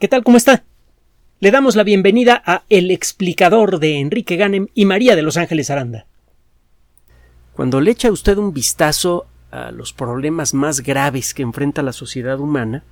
¿Qué 0.00 0.08
tal? 0.08 0.24
¿Cómo 0.24 0.36
está? 0.36 0.64
Le 1.38 1.52
damos 1.52 1.76
la 1.76 1.84
bienvenida 1.84 2.42
a 2.44 2.64
El 2.68 2.90
explicador 2.90 3.78
de 3.78 4.00
Enrique 4.00 4.34
Ganem 4.34 4.66
y 4.74 4.86
María 4.86 5.14
de 5.14 5.22
Los 5.22 5.36
Ángeles 5.36 5.70
Aranda. 5.70 6.06
Cuando 7.52 7.80
le 7.80 7.92
echa 7.92 8.10
usted 8.10 8.36
un 8.36 8.52
vistazo 8.52 9.26
a 9.52 9.70
los 9.70 9.92
problemas 9.92 10.52
más 10.52 10.80
graves 10.80 11.32
que 11.32 11.42
enfrenta 11.42 11.84
la 11.84 11.92
sociedad 11.92 12.40
humana, 12.40 12.82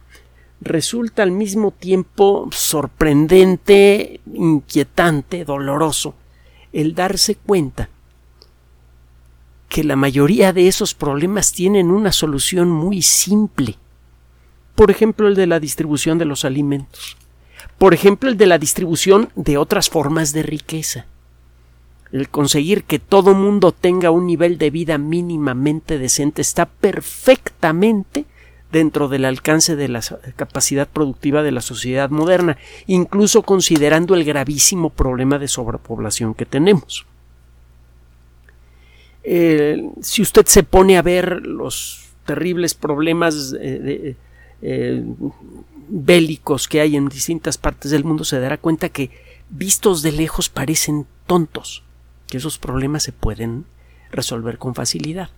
resulta 0.61 1.25
al 1.25 1.33
mismo 1.33 1.73
tiempo 1.73 2.49
sorprendente, 2.53 4.21
inquietante, 4.33 5.45
doloroso, 5.45 6.15
el 6.73 6.95
darse 6.95 7.35
cuenta 7.35 7.89
que 9.69 9.83
la 9.83 9.97
mayoría 9.97 10.53
de 10.53 10.69
esos 10.69 10.95
problemas 10.95 11.53
tienen 11.53 11.91
una 11.91 12.13
solución 12.13 12.71
muy 12.71 13.03
simple 13.03 13.77
por 14.75 14.91
ejemplo 14.91 15.29
el 15.29 15.35
de 15.35 15.47
la 15.47 15.61
distribución 15.61 16.19
de 16.19 16.25
los 16.25 16.45
alimentos, 16.45 17.17
por 17.79 17.95
ejemplo 17.95 18.29
el 18.29 18.37
de 18.37 18.47
la 18.47 18.59
distribución 18.59 19.31
de 19.35 19.59
otras 19.59 19.91
formas 19.91 20.33
de 20.33 20.43
riqueza, 20.43 21.07
el 22.13 22.29
conseguir 22.29 22.85
que 22.85 22.99
todo 22.99 23.35
mundo 23.35 23.73
tenga 23.73 24.11
un 24.11 24.27
nivel 24.27 24.59
de 24.59 24.71
vida 24.71 24.99
mínimamente 24.99 25.99
decente 25.99 26.43
está 26.43 26.67
perfectamente 26.67 28.27
dentro 28.71 29.09
del 29.09 29.27
alcance 29.27 29.77
de 29.77 29.89
la 29.89 30.01
capacidad 30.37 30.89
productiva 30.89 31.43
de 31.43 31.53
la 31.53 31.61
sociedad 31.61 32.11
moderna, 32.11 32.57
incluso 32.87 33.43
considerando 33.43 34.15
el 34.15 34.25
gravísimo 34.25 34.91
problema 34.91 35.39
de 35.39 35.49
sobrepoblación 35.49 36.35
que 36.35 36.47
tenemos. 36.47 37.07
Eh, 39.25 39.91
si 40.01 40.23
usted 40.23 40.47
se 40.47 40.63
pone 40.63 40.97
a 40.97 41.03
ver 41.03 41.47
los 41.47 42.09
terribles 42.27 42.75
problemas 42.75 43.53
de, 43.53 44.17
eh, 44.63 45.05
bélicos 45.89 46.69
que 46.69 46.81
hay 46.81 46.97
en 46.97 47.09
distintas 47.09 47.59
partes 47.59 47.91
del 47.91 48.05
mundo 48.05 48.25
se 48.25 48.41
dará 48.41 48.57
cuenta 48.57 48.89
que 48.89 49.11
vistos 49.51 50.03
de 50.03 50.13
lejos 50.13 50.49
parecen 50.49 51.07
tontos, 51.27 51.83
que 52.29 52.39
esos 52.39 52.59
problemas 52.59 53.03
se 53.03 53.13
pueden 53.13 53.65
resolver 54.11 54.59
con 54.59 54.75
facilidad. 54.75 55.31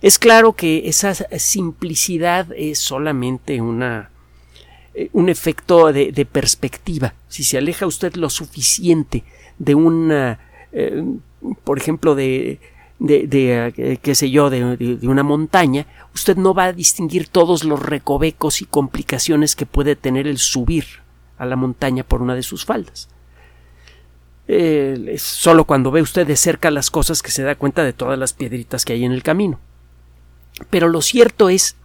Es 0.00 0.18
claro 0.18 0.54
que 0.54 0.88
esa 0.88 1.14
simplicidad 1.14 2.48
es 2.56 2.80
solamente 2.80 3.60
una 3.60 4.10
eh, 4.94 5.08
un 5.12 5.30
efecto 5.30 5.90
de, 5.90 6.26
perspectiva. 6.30 7.14
Si 7.28 7.44
se 7.44 7.56
aleja 7.56 7.86
usted 7.86 8.14
lo 8.16 8.28
suficiente 8.28 9.24
de 9.58 9.74
una, 9.74 10.38
eh, 10.72 11.02
por 11.64 11.78
ejemplo, 11.78 12.14
de 12.14 12.60
de, 13.02 13.72
eh, 13.76 13.98
qué 14.00 14.14
sé 14.14 14.30
yo, 14.30 14.48
de, 14.48 14.98
una 15.02 15.22
montaña, 15.22 15.86
usted 16.14 16.36
no 16.36 16.54
va 16.54 16.66
a 16.66 16.72
distinguir 16.72 17.26
todos 17.26 17.64
los 17.64 17.80
recovecos 17.80 18.62
y 18.62 18.64
complicaciones 18.64 19.56
que 19.56 19.66
puede 19.66 19.96
tener 19.96 20.26
el 20.26 20.38
subir 20.38 20.84
a 21.36 21.46
la 21.46 21.56
montaña 21.56 22.04
por 22.04 22.22
una 22.22 22.34
de 22.34 22.44
sus 22.44 22.64
faldas. 22.64 23.08
Eh, 24.46 25.06
es 25.08 25.22
solo 25.22 25.64
cuando 25.64 25.90
ve 25.90 26.02
usted 26.02 26.26
de 26.26 26.36
cerca 26.36 26.70
las 26.70 26.90
cosas 26.90 27.22
que 27.22 27.30
se 27.30 27.42
da 27.42 27.56
cuenta 27.56 27.82
de 27.82 27.92
todas 27.92 28.18
las 28.18 28.32
piedritas 28.32 28.84
que 28.84 28.92
hay 28.92 29.04
en 29.04 29.12
el 29.12 29.22
camino. 29.22 29.58
Pero 30.70 30.88
lo 30.88 31.02
cierto 31.02 31.48
es 31.48 31.76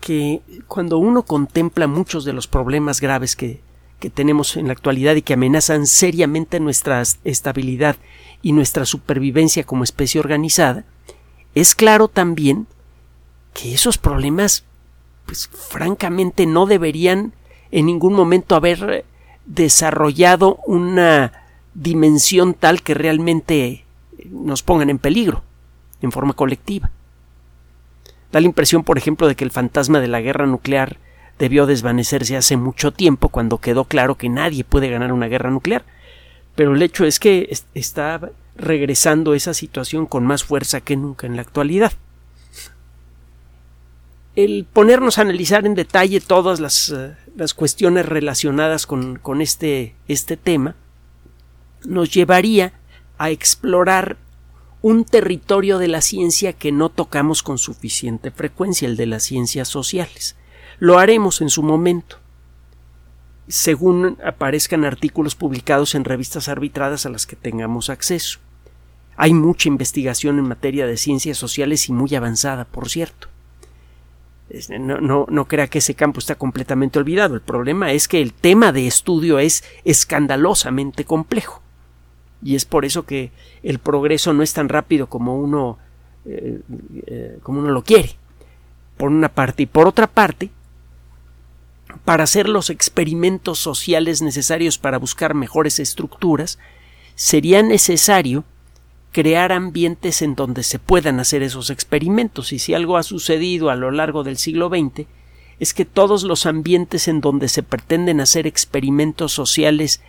que 0.00 0.40
cuando 0.66 0.96
uno 0.98 1.24
contempla 1.24 1.86
muchos 1.88 2.24
de 2.24 2.32
los 2.32 2.46
problemas 2.46 3.00
graves 3.00 3.36
que, 3.36 3.60
que 4.00 4.08
tenemos 4.08 4.56
en 4.56 4.68
la 4.68 4.72
actualidad 4.72 5.16
y 5.16 5.22
que 5.22 5.34
amenazan 5.34 5.86
seriamente 5.86 6.60
nuestra 6.60 7.02
estabilidad 7.24 7.96
y 8.42 8.52
nuestra 8.52 8.84
supervivencia 8.84 9.64
como 9.64 9.84
especie 9.84 10.20
organizada, 10.20 10.84
es 11.54 11.74
claro 11.74 12.08
también 12.08 12.66
que 13.54 13.74
esos 13.74 13.98
problemas, 13.98 14.64
pues 15.26 15.48
francamente 15.48 16.46
no 16.46 16.66
deberían 16.66 17.32
en 17.70 17.86
ningún 17.86 18.14
momento 18.14 18.54
haber 18.54 19.04
desarrollado 19.44 20.58
una 20.66 21.32
dimensión 21.74 22.54
tal 22.54 22.82
que 22.82 22.94
realmente 22.94 23.84
nos 24.30 24.62
pongan 24.62 24.90
en 24.90 24.98
peligro 24.98 25.42
en 26.02 26.12
forma 26.12 26.34
colectiva. 26.34 26.90
Da 28.30 28.40
la 28.40 28.46
impresión, 28.46 28.84
por 28.84 28.98
ejemplo, 28.98 29.26
de 29.26 29.34
que 29.34 29.44
el 29.44 29.50
fantasma 29.50 30.00
de 30.00 30.08
la 30.08 30.20
guerra 30.20 30.46
nuclear 30.46 30.98
debió 31.38 31.66
desvanecerse 31.66 32.36
hace 32.36 32.56
mucho 32.56 32.92
tiempo 32.92 33.28
cuando 33.28 33.58
quedó 33.58 33.84
claro 33.84 34.16
que 34.16 34.28
nadie 34.28 34.64
puede 34.64 34.90
ganar 34.90 35.12
una 35.12 35.28
guerra 35.28 35.50
nuclear 35.50 35.84
pero 36.58 36.74
el 36.74 36.82
hecho 36.82 37.04
es 37.04 37.20
que 37.20 37.56
está 37.74 38.32
regresando 38.56 39.34
esa 39.34 39.54
situación 39.54 40.06
con 40.06 40.26
más 40.26 40.42
fuerza 40.42 40.80
que 40.80 40.96
nunca 40.96 41.28
en 41.28 41.36
la 41.36 41.42
actualidad. 41.42 41.92
El 44.34 44.66
ponernos 44.72 45.18
a 45.18 45.20
analizar 45.20 45.66
en 45.66 45.76
detalle 45.76 46.20
todas 46.20 46.58
las, 46.58 46.90
eh, 46.90 47.14
cuestiones 47.54 48.06
relacionadas 48.06 48.88
con, 48.88 49.20
con 49.20 49.40
este, 49.40 49.94
este 50.08 50.36
tema 50.36 50.74
nos 51.84 52.12
llevaría 52.12 52.72
a 53.18 53.30
explorar 53.30 54.16
un 54.82 55.04
territorio 55.04 55.78
de 55.78 55.86
la 55.86 56.00
ciencia 56.00 56.52
que 56.54 56.72
no 56.72 56.88
tocamos 56.88 57.44
con 57.44 57.58
suficiente 57.58 58.32
frecuencia, 58.32 58.88
el 58.88 58.96
de 58.96 59.06
las 59.06 59.22
ciencias 59.22 59.68
sociales. 59.68 60.34
Lo 60.80 60.98
haremos 60.98 61.40
en 61.40 61.50
su 61.50 61.62
momento 61.62 62.17
según 63.48 64.18
aparezcan 64.24 64.84
artículos 64.84 65.34
publicados 65.34 65.94
en 65.94 66.04
revistas 66.04 66.48
arbitradas 66.48 67.06
a 67.06 67.10
las 67.10 67.26
que 67.26 67.36
tengamos 67.36 67.88
acceso. 67.88 68.40
Hay 69.16 69.34
mucha 69.34 69.68
investigación 69.68 70.38
en 70.38 70.46
materia 70.46 70.86
de 70.86 70.96
ciencias 70.96 71.38
sociales 71.38 71.88
y 71.88 71.92
muy 71.92 72.14
avanzada, 72.14 72.66
por 72.66 72.88
cierto. 72.88 73.28
No, 74.78 75.00
no, 75.00 75.26
no, 75.28 75.44
crea 75.46 75.66
que 75.66 75.78
ese 75.78 75.94
campo 75.94 76.20
está 76.20 76.36
completamente 76.36 76.98
olvidado. 76.98 77.34
El 77.34 77.40
problema 77.40 77.92
es 77.92 78.06
que 78.08 78.22
el 78.22 78.32
tema 78.32 78.72
de 78.72 78.86
estudio 78.86 79.38
es 79.38 79.64
escandalosamente 79.84 81.04
complejo. 81.04 81.60
Y 82.42 82.54
es 82.54 82.64
por 82.64 82.84
eso 82.84 83.04
que 83.04 83.32
el 83.62 83.78
progreso 83.78 84.32
no 84.32 84.42
es 84.42 84.52
tan 84.52 84.68
rápido 84.68 85.08
como 85.08 85.36
uno, 85.36 85.78
eh, 86.24 86.60
eh, 87.06 87.38
como 87.42 87.60
uno 87.60 87.70
lo 87.70 87.82
quiere. 87.82 88.10
Por 88.96 89.10
una 89.10 89.28
parte. 89.28 89.64
Y 89.64 89.66
por 89.66 89.86
otra 89.86 90.06
parte, 90.06 90.50
para 92.04 92.24
hacer 92.24 92.48
los 92.48 92.70
experimentos 92.70 93.58
sociales 93.58 94.22
necesarios 94.22 94.78
para 94.78 94.98
buscar 94.98 95.34
mejores 95.34 95.78
estructuras, 95.78 96.58
sería 97.14 97.62
necesario 97.62 98.44
crear 99.12 99.52
ambientes 99.52 100.22
en 100.22 100.34
donde 100.34 100.62
se 100.62 100.78
puedan 100.78 101.18
hacer 101.20 101.42
esos 101.42 101.70
experimentos. 101.70 102.52
Y 102.52 102.58
si 102.58 102.74
algo 102.74 102.96
ha 102.96 103.02
sucedido 103.02 103.70
a 103.70 103.76
lo 103.76 103.90
largo 103.90 104.22
del 104.22 104.38
siglo 104.38 104.68
XX, 104.68 105.06
es 105.58 105.74
que 105.74 105.84
todos 105.84 106.22
los 106.22 106.46
ambientes 106.46 107.08
en 107.08 107.20
donde 107.20 107.48
se 107.48 107.62
pretenden 107.62 108.20
hacer 108.20 108.46
experimentos 108.46 109.32
sociales 109.32 110.00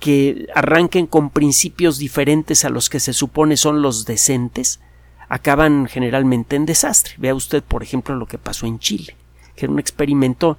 que 0.00 0.48
arranquen 0.54 1.06
con 1.06 1.30
principios 1.30 1.98
diferentes 1.98 2.64
a 2.64 2.70
los 2.70 2.88
que 2.88 3.00
se 3.00 3.12
supone 3.12 3.56
son 3.56 3.82
los 3.82 4.06
decentes, 4.06 4.80
acaban 5.28 5.86
generalmente 5.86 6.56
en 6.56 6.66
desastre. 6.66 7.14
Vea 7.18 7.34
usted, 7.34 7.62
por 7.62 7.82
ejemplo, 7.82 8.16
lo 8.16 8.26
que 8.26 8.38
pasó 8.38 8.66
en 8.66 8.78
Chile, 8.78 9.16
que 9.54 9.66
era 9.66 9.72
un 9.72 9.78
experimento 9.78 10.58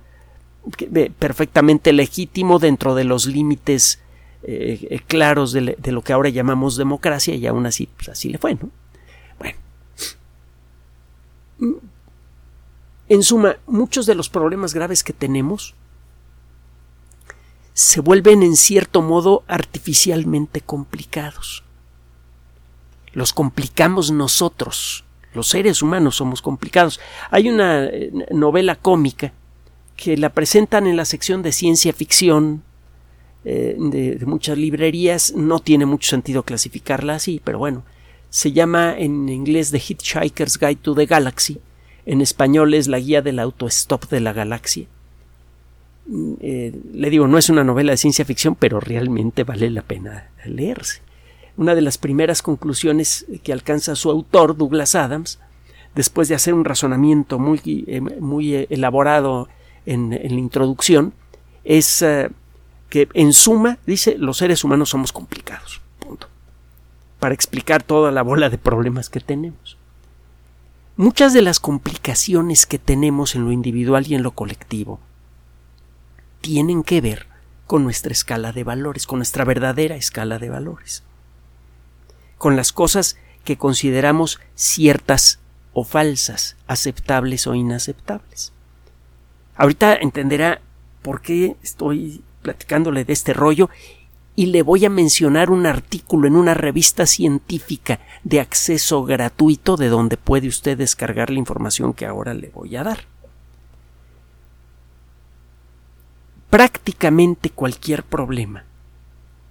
perfectamente 1.18 1.92
legítimo 1.94 2.60
dentro 2.60 2.96
de 2.96 3.04
los 3.04 3.26
límites 3.26 4.00
eh, 4.44 4.88
eh, 4.90 5.00
claros 5.06 5.52
de, 5.52 5.78
lo 5.92 6.02
que 6.02 6.14
ahora 6.14 6.30
llamamos 6.30 6.76
democracia 6.76 7.36
y 7.36 7.46
aún 7.46 7.66
así, 7.66 7.88
pues 7.96 8.10
así 8.10 8.30
le 8.30 8.38
fue, 8.38 8.56
¿no? 8.56 8.70
Bueno. 9.40 9.58
En 13.10 13.24
suma, 13.24 13.58
muchos 13.68 14.06
de 14.06 14.16
los 14.16 14.30
problemas 14.30 14.74
graves 14.74 15.04
que 15.04 15.14
tenemos 15.14 15.76
se 17.74 18.02
vuelven 18.02 18.44
en 18.44 18.56
cierto 18.56 19.02
modo 19.02 19.44
artificialmente 19.48 20.62
complicados. 20.62 21.64
Los 23.14 23.34
complicamos 23.34 24.12
nosotros. 24.12 25.04
Los 25.34 25.48
seres 25.48 25.82
humanos 25.82 26.16
somos 26.16 26.42
complicados. 26.42 27.00
Hay 27.30 27.50
una 27.50 27.86
eh, 27.86 28.12
novela 28.32 28.76
cómica 28.76 29.34
que 30.02 30.18
la 30.18 30.30
presentan 30.30 30.88
en 30.88 30.98
la 30.98 31.06
sección 31.06 31.44
de 31.44 31.52
ciencia 31.52 31.94
ficción 31.94 32.64
eh, 33.46 33.76
de, 33.78 34.26
muchas 34.26 34.58
librerías. 34.58 35.36
No 35.36 35.60
tiene 35.60 35.86
mucho 35.86 36.10
sentido 36.10 36.42
clasificarla 36.42 37.16
así, 37.16 37.40
pero 37.44 37.60
bueno. 37.60 37.84
Se 38.32 38.52
llama 38.52 38.96
en 38.98 39.30
inglés 39.30 39.70
The 39.70 39.78
Hitchhiker's 39.78 40.58
Guide 40.58 40.78
to 40.78 40.96
the 40.96 41.06
Galaxy. 41.06 41.60
En 42.08 42.22
español 42.22 42.74
es 42.74 42.88
la 42.88 42.98
guía 42.98 43.22
del 43.22 43.38
autostop 43.38 44.10
de 44.10 44.22
la 44.22 44.34
galaxia. 44.34 44.88
Mm, 46.08 46.34
eh, 46.40 46.74
le 46.94 47.10
digo, 47.12 47.28
no 47.28 47.38
es 47.38 47.50
una 47.50 47.64
novela 47.64 47.92
de 47.92 47.98
ciencia 47.98 48.26
ficción, 48.26 48.56
pero 48.56 48.80
realmente 48.80 49.44
vale 49.44 49.70
la 49.70 49.84
pena 49.84 50.32
leerse. 50.46 51.02
Una 51.58 51.76
de 51.76 51.82
las 51.82 52.00
primeras 52.00 52.42
conclusiones 52.42 53.28
que 53.44 53.54
alcanza 53.54 53.96
su 53.96 54.10
autor, 54.10 54.58
Douglas 54.58 54.96
Adams, 54.96 55.38
después 55.94 56.28
de 56.28 56.34
hacer 56.34 56.56
un 56.56 56.66
razonamiento 56.66 57.38
muy, 57.38 57.62
eh, 57.86 58.02
muy 58.02 58.66
elaborado 58.70 59.48
en, 59.86 60.10
la 60.12 60.40
introducción 60.40 61.14
es 61.64 62.02
eh, 62.02 62.30
que 62.90 63.08
en 63.14 63.34
suma 63.34 63.78
dice 63.86 64.18
los 64.18 64.38
seres 64.38 64.64
humanos 64.64 64.90
somos 64.90 65.12
complicados. 65.12 65.82
Punto. 66.00 66.28
Para 67.20 67.34
explicar 67.34 67.84
toda 67.84 68.12
la 68.12 68.22
bola 68.22 68.50
de 68.50 68.58
problemas 68.58 69.10
que 69.10 69.20
tenemos. 69.20 69.78
Muchas 70.98 71.34
de 71.34 71.42
las 71.42 71.60
complicaciones 71.60 72.66
que 72.66 72.78
tenemos 72.78 73.36
en 73.36 73.46
lo 73.46 73.52
individual 73.52 74.06
y 74.08 74.16
en 74.16 74.24
lo 74.24 74.32
colectivo 74.32 75.00
tienen 76.42 76.84
que 76.84 77.02
ver 77.02 77.28
con 77.66 77.84
nuestra 77.84 78.12
escala 78.12 78.52
de 78.52 78.64
valores, 78.64 79.08
con 79.08 79.20
nuestra 79.20 79.46
verdadera 79.46 79.96
escala 79.96 80.40
de 80.40 80.50
valores, 80.50 81.04
con 82.38 82.56
las 82.56 82.74
cosas 82.74 83.18
que 83.46 83.58
consideramos 83.58 84.40
ciertas 84.56 85.40
o 85.74 85.86
falsas, 85.86 86.58
aceptables 86.68 87.48
o 87.48 87.56
inaceptables. 87.56 88.52
Ahorita 89.62 89.94
entenderá 89.94 90.60
por 91.04 91.22
qué 91.22 91.56
estoy 91.62 92.24
platicándole 92.42 93.06
de 93.06 93.14
este 93.14 93.32
rollo 93.32 93.70
y 94.36 94.48
le 94.48 94.64
voy 94.64 94.86
a 94.86 94.90
mencionar 94.90 95.52
un 95.52 95.68
artículo 95.68 96.28
en 96.28 96.36
una 96.36 96.56
revista 96.56 97.06
científica 97.06 98.00
de 98.24 98.40
acceso 98.40 99.04
gratuito 99.04 99.78
de 99.78 99.90
donde 99.90 100.18
puede 100.18 100.48
usted 100.48 100.80
descargar 100.80 101.30
la 101.30 101.38
información 101.38 101.94
que 101.94 102.08
ahora 102.08 102.34
le 102.34 102.50
voy 102.50 102.76
a 102.76 102.84
dar. 102.84 103.02
Prácticamente 106.50 107.52
cualquier 107.52 108.02
problema 108.02 108.64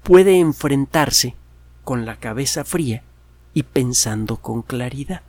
puede 0.02 0.40
enfrentarse 0.40 1.36
con 1.84 2.04
la 2.04 2.16
cabeza 2.16 2.64
fría 2.64 3.04
y 3.54 3.62
pensando 3.62 4.38
con 4.38 4.62
claridad. 4.62 5.22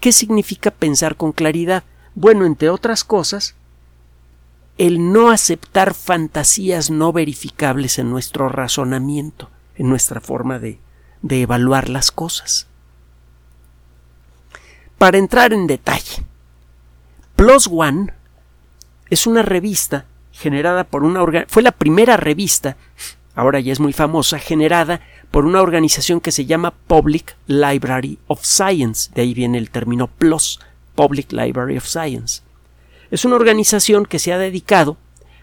¿Qué 0.00 0.12
significa 0.12 0.70
pensar 0.70 1.14
con 1.16 1.32
claridad? 1.32 1.84
Bueno, 2.14 2.46
entre 2.46 2.70
otras 2.70 3.04
cosas, 3.04 3.54
el 4.78 5.12
no 5.12 5.30
aceptar 5.30 5.94
fantasías 5.94 6.90
no 6.90 7.12
verificables 7.12 7.98
en 7.98 8.10
nuestro 8.10 8.48
razonamiento, 8.48 9.50
en 9.76 9.88
nuestra 9.88 10.20
forma 10.20 10.58
de, 10.58 10.78
evaluar 11.28 11.88
las 11.88 12.10
cosas. 12.10 12.66
Para 14.98 15.18
entrar 15.18 15.52
en 15.52 15.66
detalle, 15.66 16.24
Plus 17.36 17.68
One 17.70 18.12
es 19.10 19.26
una 19.26 19.42
revista 19.42 20.06
generada 20.32 20.84
por 20.84 21.04
una 21.04 21.22
fue 21.48 21.62
la 21.62 21.72
primera 21.72 22.16
revista, 22.16 22.76
ahora 23.34 23.60
ya 23.60 23.72
es 23.72 23.80
muy 23.80 23.92
famosa, 23.92 24.38
generada 24.38 25.00
por 25.30 25.44
una 25.44 25.60
organización 25.60 26.20
que 26.20 26.32
se 26.32 26.46
llama 26.46 26.72
Public 26.86 27.36
Library 27.46 28.18
of 28.26 28.44
Science, 28.44 29.10
de 29.14 29.22
ahí 29.22 29.34
viene 29.34 29.58
el 29.58 29.70
término 29.70 30.06
PLOS, 30.06 30.60
Public 30.94 31.32
Library 31.32 31.76
of 31.76 31.86
Science. 31.86 32.42
Es 33.12 33.26
una 33.26 33.36
organización 33.36 34.06
que 34.06 34.18
se 34.18 34.32
ha 34.32 34.38
dedicado 34.38 34.96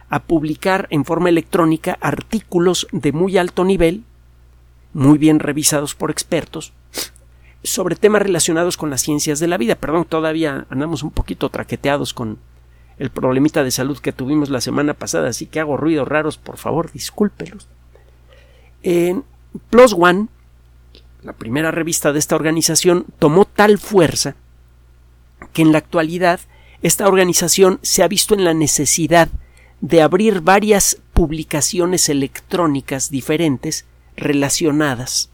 a 0.10 0.24
publicar 0.24 0.88
en 0.90 1.06
forma 1.06 1.30
electrónica 1.30 2.00
artículos 2.02 2.88
de 2.92 3.12
muy 3.12 3.38
alto 3.38 3.64
nivel, 3.64 4.04
muy 4.92 5.20
bien 5.20 5.38
revisados 5.38 5.94
por 5.94 6.10
expertos, 6.10 6.74
sobre 7.64 7.96
temas 7.96 8.24
relacionados 8.24 8.76
con 8.76 8.90
las 8.90 9.02
ciencias 9.02 9.40
de 9.40 9.48
la 9.48 9.58
vida. 9.58 9.76
Perdón, 9.76 10.06
todavía 10.06 10.66
andamos 10.72 11.04
un 11.04 11.12
poquito 11.12 11.50
traqueteados 11.50 12.16
con 12.16 12.40
el 12.98 13.12
problemita 13.12 13.64
de 13.64 13.70
salud 13.70 14.00
que 14.00 14.14
tuvimos 14.14 14.50
la 14.50 14.62
semana 14.62 14.96
pasada, 14.96 15.30
así 15.30 15.46
que 15.46 15.60
hago 15.60 15.78
ruidos 15.78 16.08
raros, 16.08 16.40
por 16.40 16.58
favor, 16.58 16.92
discúlpelos. 16.92 17.68
En 18.82 19.24
Plus 19.70 19.94
One, 19.94 20.26
la 21.22 21.34
primera 21.34 21.70
revista 21.70 22.14
de 22.14 22.18
esta 22.18 22.36
organización, 22.36 23.06
tomó 23.20 23.46
tal 23.46 23.78
fuerza 23.78 24.34
que 25.54 25.62
en 25.62 25.72
la 25.72 25.78
actualidad 25.78 26.40
esta 26.82 27.08
organización 27.08 27.80
se 27.82 28.04
ha 28.04 28.08
visto 28.08 28.34
en 28.34 28.44
la 28.44 28.54
necesidad 28.54 29.30
de 29.82 30.02
abrir 30.02 30.42
varias 30.42 30.98
publicaciones 31.14 32.10
electrónicas 32.10 33.10
diferentes 33.10 33.86
relacionadas 34.16 35.30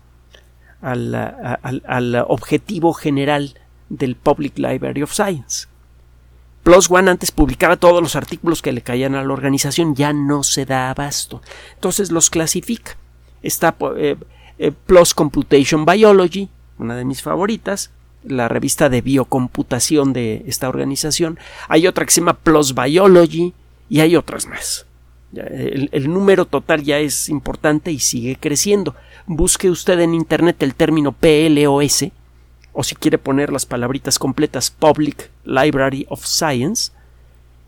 al, 0.82 2.26
objetivo 2.28 2.94
general 2.94 3.56
del 3.90 4.16
Public 4.16 4.58
Library 4.58 5.04
of 5.04 5.14
Science. 5.14 5.68
Plus 6.64 6.90
One 6.90 7.12
antes 7.12 7.32
publicaba 7.32 7.78
todos 7.78 8.02
los 8.02 8.16
artículos 8.16 8.62
que 8.62 8.72
le 8.72 8.82
caían 8.82 9.14
a 9.14 9.24
la 9.24 9.34
organización, 9.34 9.96
ya 9.96 10.14
no 10.14 10.42
se 10.42 10.66
da 10.66 10.90
abasto. 10.90 11.42
Entonces 11.76 12.12
los 12.12 12.32
clasifica. 12.32 12.98
Está 13.44 13.76
eh, 13.98 14.16
eh, 14.58 14.72
Plus 14.72 15.14
Computation 15.14 15.86
Biology, 15.86 16.50
una 16.80 16.96
de 16.96 17.06
mis 17.06 17.22
favoritas, 17.22 17.92
la 18.28 18.48
revista 18.48 18.90
de 18.90 19.02
biocomputación 19.02 20.14
de 20.14 20.44
esta 20.48 20.70
organización. 20.70 21.40
Hay 21.68 21.88
otra 21.88 22.06
que 22.06 22.12
se 22.12 22.22
llama 22.22 22.34
Plus 22.34 22.74
Biology 22.74 23.54
y 23.90 24.00
hay 24.00 24.16
otras 24.16 24.48
más. 24.48 24.86
El, 25.34 26.12
número 26.12 26.46
total 26.46 26.84
ya 26.84 27.00
es 27.00 27.30
importante 27.30 27.92
y 27.92 28.00
sigue 28.00 28.38
creciendo. 28.38 28.96
Busque 29.26 29.70
usted 29.70 30.00
en 30.00 30.14
Internet 30.14 30.64
el 30.64 30.76
término 30.76 31.12
PLOS 31.12 32.06
o 32.74 32.84
si 32.84 32.96
quiere 32.96 33.18
poner 33.18 33.52
las 33.52 33.66
palabritas 33.66 34.20
completas 34.20 34.70
Public 34.72 35.32
Library 35.44 36.06
of 36.10 36.26
Science 36.26 36.92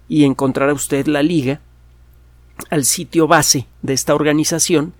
y 0.07 0.23
encontrará 0.23 0.73
usted 0.73 1.07
la 1.07 1.23
liga 1.23 1.59
al 2.69 2.85
sitio 2.85 3.27
base 3.27 3.67
de 3.81 3.93
esta 3.93 4.15
organización 4.15 4.93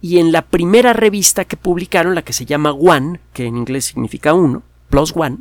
y 0.00 0.18
en 0.18 0.32
la 0.32 0.42
primera 0.42 0.92
revista 0.92 1.44
que 1.44 1.56
publicaron, 1.56 2.14
la 2.14 2.22
que 2.22 2.32
se 2.32 2.46
llama 2.46 2.72
One, 2.72 3.20
que 3.32 3.46
en 3.46 3.56
inglés 3.56 3.86
significa 3.86 4.32
uno, 4.32 4.62
plus 4.90 5.14
One, 5.16 5.38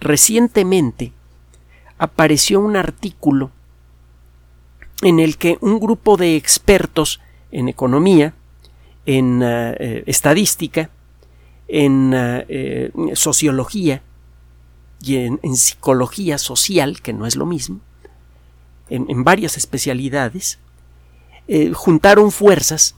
recientemente 0.00 1.12
apareció 1.98 2.60
un 2.60 2.76
artículo 2.76 3.50
en 5.02 5.20
el 5.20 5.36
que 5.36 5.58
un 5.60 5.78
grupo 5.78 6.16
de 6.16 6.36
expertos 6.36 7.20
en 7.52 7.68
economía, 7.68 8.34
en 9.06 9.40
eh, 9.42 10.04
estadística, 10.06 10.90
en 11.68 12.12
eh, 12.14 12.90
sociología 13.14 14.02
y 15.02 15.16
en, 15.16 15.56
psicología 15.56 16.38
social, 16.38 17.00
que 17.00 17.12
no 17.12 17.26
es 17.26 17.36
lo 17.36 17.46
mismo, 17.46 17.80
en, 18.88 19.24
varias 19.24 19.56
especialidades, 19.56 20.58
eh, 21.46 21.72
juntaron 21.72 22.32
fuerzas 22.32 22.96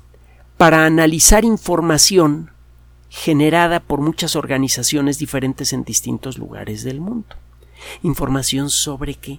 para 0.56 0.86
analizar 0.86 1.44
información 1.44 2.50
generada 3.12 3.80
por 3.80 4.00
muchas 4.00 4.36
organizaciones 4.36 5.18
diferentes 5.18 5.74
en 5.74 5.84
distintos 5.84 6.38
lugares 6.38 6.82
del 6.82 6.98
mundo. 6.98 7.36
Información 8.02 8.70
sobre 8.70 9.16
qué. 9.16 9.38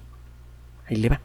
Ahí 0.88 0.98
le 0.98 1.10
va. 1.10 1.22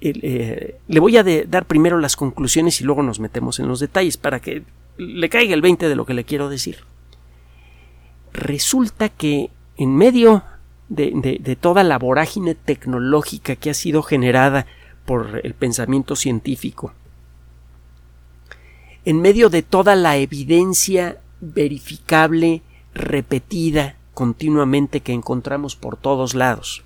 Eh, 0.00 0.78
le 0.88 1.00
voy 1.00 1.18
a 1.18 1.24
dar 1.46 1.66
primero 1.66 1.98
las 1.98 2.16
conclusiones 2.16 2.80
y 2.80 2.84
luego 2.84 3.02
nos 3.02 3.20
metemos 3.20 3.58
en 3.60 3.68
los 3.68 3.78
detalles 3.78 4.16
para 4.16 4.40
que 4.40 4.62
le 4.96 5.28
caiga 5.28 5.52
el 5.52 5.60
20 5.60 5.86
de 5.86 5.96
lo 5.96 6.06
que 6.06 6.14
le 6.14 6.24
quiero 6.24 6.48
decir. 6.48 6.78
Resulta 8.32 9.10
que 9.10 9.50
en 9.76 9.94
medio 9.96 10.44
de, 10.88 11.58
toda 11.60 11.84
la 11.84 11.98
vorágine 11.98 12.54
tecnológica 12.54 13.54
que 13.56 13.68
ha 13.68 13.74
sido 13.74 14.02
generada 14.02 14.66
por 15.04 15.42
el 15.44 15.52
pensamiento 15.52 16.16
científico, 16.16 16.94
en 19.06 19.22
medio 19.22 19.48
de 19.48 19.62
toda 19.62 19.94
la 19.94 20.16
evidencia 20.16 21.18
verificable, 21.40 22.62
repetida 22.92 23.94
continuamente 24.14 25.00
que 25.00 25.12
encontramos 25.12 25.76
por 25.76 25.96
todos 25.96 26.34
lados, 26.34 26.82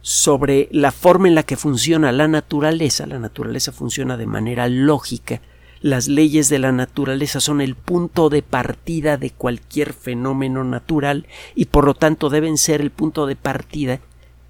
sobre 0.00 0.68
la 0.72 0.90
forma 0.90 1.28
en 1.28 1.36
la 1.36 1.44
que 1.44 1.56
funciona 1.56 2.10
la 2.10 2.26
naturaleza, 2.26 3.06
la 3.06 3.20
naturaleza 3.20 3.70
funciona 3.70 4.16
de 4.16 4.26
manera 4.26 4.68
lógica, 4.68 5.40
las 5.80 6.08
leyes 6.08 6.48
de 6.48 6.58
la 6.58 6.72
naturaleza 6.72 7.38
son 7.38 7.60
el 7.60 7.76
punto 7.76 8.30
de 8.30 8.42
partida 8.42 9.16
de 9.16 9.30
cualquier 9.30 9.92
fenómeno 9.92 10.64
natural 10.64 11.28
y 11.54 11.66
por 11.66 11.84
lo 11.84 11.94
tanto 11.94 12.30
deben 12.30 12.58
ser 12.58 12.80
el 12.80 12.90
punto 12.90 13.26
de 13.26 13.36
partida 13.36 14.00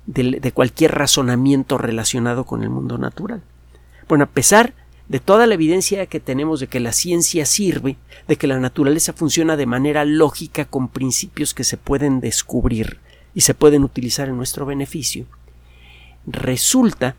de, 0.06 0.52
cualquier 0.52 0.94
razonamiento 0.94 1.76
relacionado 1.76 2.44
con 2.44 2.62
el 2.62 2.70
mundo 2.70 2.96
natural. 2.96 3.42
Bueno, 4.08 4.24
a 4.24 4.28
pesar 4.28 4.72
de 5.08 5.20
toda 5.20 5.46
la 5.46 5.54
evidencia 5.54 6.06
que 6.06 6.20
tenemos 6.20 6.60
de 6.60 6.66
que 6.66 6.80
la 6.80 6.92
ciencia 6.92 7.46
sirve, 7.46 7.96
de 8.26 8.36
que 8.36 8.46
la 8.46 8.60
naturaleza 8.60 9.12
funciona 9.12 9.56
de 9.56 9.66
manera 9.66 10.04
lógica 10.04 10.66
con 10.66 10.88
principios 10.88 11.54
que 11.54 11.64
se 11.64 11.78
pueden 11.78 12.20
descubrir 12.20 12.98
y 13.34 13.40
se 13.40 13.54
pueden 13.54 13.84
utilizar 13.84 14.28
en 14.28 14.36
nuestro 14.36 14.66
beneficio, 14.66 15.26
resulta 16.26 17.16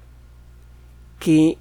que 1.20 1.58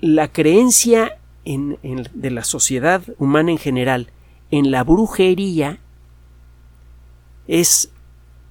la 0.00 0.28
creencia 0.28 1.18
de 1.44 2.30
la 2.30 2.44
sociedad 2.44 3.02
humana 3.18 3.50
en 3.50 3.58
general 3.58 4.10
en 4.50 4.70
la 4.70 4.84
brujería 4.84 5.78
es 7.46 7.90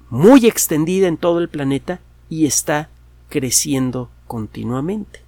muy 0.09 0.45
extendida 0.47 1.07
en 1.07 1.17
todo 1.17 1.39
el 1.39 1.49
planeta 1.49 1.99
y 2.29 2.45
está 2.45 2.89
creciendo 3.29 4.09
continuamente. 4.27 5.21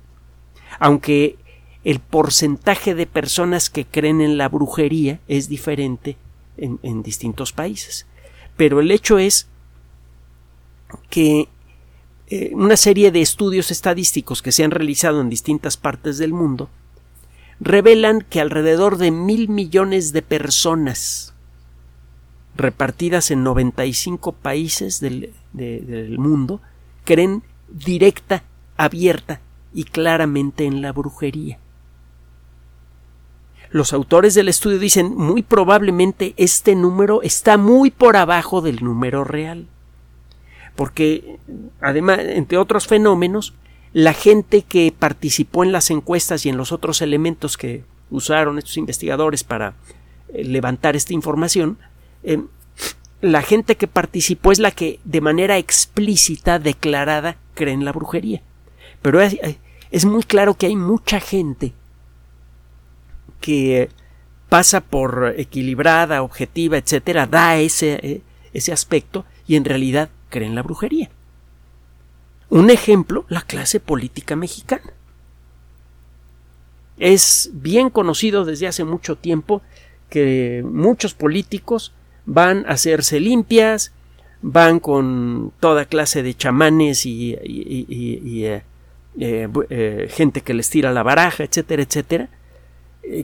Aunque 0.79 1.37
el 1.83 1.99
porcentaje 1.99 2.93
de 2.93 3.07
personas 3.07 3.69
que 3.69 3.85
creen 3.85 4.21
en 4.21 4.37
la 4.37 4.49
brujería 4.49 5.19
es 5.27 5.49
diferente 5.49 6.17
en, 6.57 7.01
distintos 7.01 7.53
países. 7.53 8.05
Pero 8.55 8.79
el 8.79 8.91
hecho 8.91 9.17
es 9.17 9.47
que 11.09 11.47
eh, 12.27 12.51
una 12.53 12.77
serie 12.77 13.11
de 13.11 13.21
estudios 13.21 13.71
estadísticos 13.71 14.41
que 14.41 14.51
se 14.51 14.63
han 14.63 14.71
realizado 14.71 15.21
en 15.21 15.29
distintas 15.29 15.77
partes 15.77 16.17
del 16.17 16.33
mundo 16.33 16.69
revelan 17.59 18.21
que 18.21 18.41
alrededor 18.41 18.97
de 18.97 19.11
mil 19.11 19.49
millones 19.49 20.13
de 20.13 20.21
personas 20.21 21.33
repartidas 22.55 23.31
en 23.31 23.43
95 23.43 24.33
países 24.33 24.99
del, 24.99 25.33
del 25.53 26.19
mundo 26.19 26.61
creen 27.05 27.43
directa, 27.69 28.43
abierta 28.77 29.41
y 29.73 29.85
claramente 29.85 30.65
en 30.65 30.81
la 30.81 30.91
brujería. 30.91 31.59
Los 33.71 33.93
autores 33.93 34.33
del 34.33 34.49
estudio 34.49 34.79
dicen 34.79 35.15
muy 35.15 35.43
probablemente 35.43 36.33
este 36.35 36.75
número 36.75 37.21
está 37.21 37.57
muy 37.57 37.89
por 37.89 38.17
abajo 38.17 38.61
del 38.61 38.83
número 38.83 39.23
real. 39.23 39.67
Porque, 40.75 41.39
además, 41.79 42.19
entre 42.21 42.57
otros 42.57 42.87
fenómenos, 42.87 43.53
la 43.93 44.13
gente 44.13 44.63
que 44.63 44.93
participó 44.97 45.63
en 45.63 45.71
las 45.71 45.89
encuestas 45.89 46.45
y 46.45 46.49
en 46.49 46.57
los 46.57 46.73
otros 46.73 47.01
elementos 47.01 47.57
que 47.57 47.83
usaron 48.09 48.57
estos 48.57 48.75
investigadores 48.75 49.45
para 49.45 49.73
eh, 50.33 50.43
levantar 50.43 50.97
esta 50.97 51.13
información, 51.13 51.77
eh, 52.23 52.41
la 53.21 53.41
gente 53.41 53.77
que 53.77 53.87
participó 53.87 54.51
es 54.51 54.59
la 54.59 54.71
que 54.71 54.99
de 55.05 55.21
manera 55.21 55.57
explícita, 55.57 56.59
declarada, 56.59 57.37
cree 57.53 57.73
en 57.73 57.85
la 57.85 57.93
brujería. 57.93 58.41
Pero 59.01 59.21
es, 59.21 59.37
es 59.91 60.05
muy 60.05 60.23
claro 60.23 60.55
que 60.55 60.65
hay 60.65 60.75
mucha 60.75 61.21
gente 61.21 61.73
que 63.41 63.89
pasa 64.47 64.81
por 64.81 65.33
equilibrada, 65.37 66.23
objetiva, 66.23 66.77
etcétera, 66.77 67.25
da 67.25 67.57
ese, 67.57 67.99
eh, 68.03 68.21
ese 68.53 68.71
aspecto 68.71 69.25
y 69.47 69.55
en 69.55 69.65
realidad 69.65 70.09
cree 70.29 70.47
en 70.47 70.55
la 70.55 70.63
brujería. 70.63 71.09
Un 72.49 72.69
ejemplo, 72.69 73.25
la 73.29 73.41
clase 73.41 73.79
política 73.79 74.35
mexicana. 74.35 74.91
Es 76.97 77.49
bien 77.53 77.89
conocido 77.89 78.45
desde 78.45 78.67
hace 78.67 78.83
mucho 78.83 79.15
tiempo 79.15 79.61
que 80.09 80.63
muchos 80.65 81.13
políticos 81.13 81.93
van 82.25 82.65
a 82.67 82.73
hacerse 82.73 83.19
limpias, 83.21 83.93
van 84.41 84.79
con 84.79 85.53
toda 85.59 85.85
clase 85.85 86.23
de 86.23 86.35
chamanes 86.35 87.05
y, 87.05 87.33
eh, 87.33 88.63
eh, 89.19 90.07
gente 90.11 90.41
que 90.41 90.53
les 90.53 90.69
tira 90.69 90.91
la 90.91 91.03
baraja, 91.03 91.43
etcétera, 91.45 91.83
etcétera. 91.83 92.29